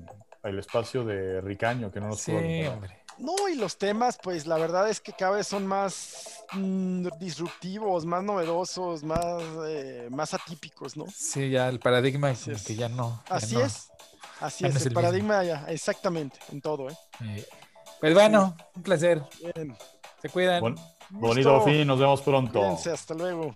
[0.45, 2.98] el espacio de Ricaño, que no nos Sí, pudo hombre.
[3.19, 8.05] No, y los temas, pues la verdad es que cada vez son más mm, disruptivos,
[8.05, 11.05] más novedosos, más, eh, más atípicos, ¿no?
[11.15, 12.65] Sí, ya el paradigma Así es.
[12.65, 13.23] que ya no.
[13.29, 13.61] ya Así no.
[13.65, 13.89] es.
[14.41, 16.97] Así no es, es el el paradigma ya, exactamente, en todo, ¿eh?
[17.25, 17.45] Eh,
[18.01, 19.21] Pues bueno, un placer.
[19.43, 19.77] Bien.
[20.23, 20.61] Se cuidan.
[20.61, 20.77] Bon-
[21.11, 22.59] bonito fin, nos vemos pronto.
[22.61, 23.53] Cuídense, hasta luego.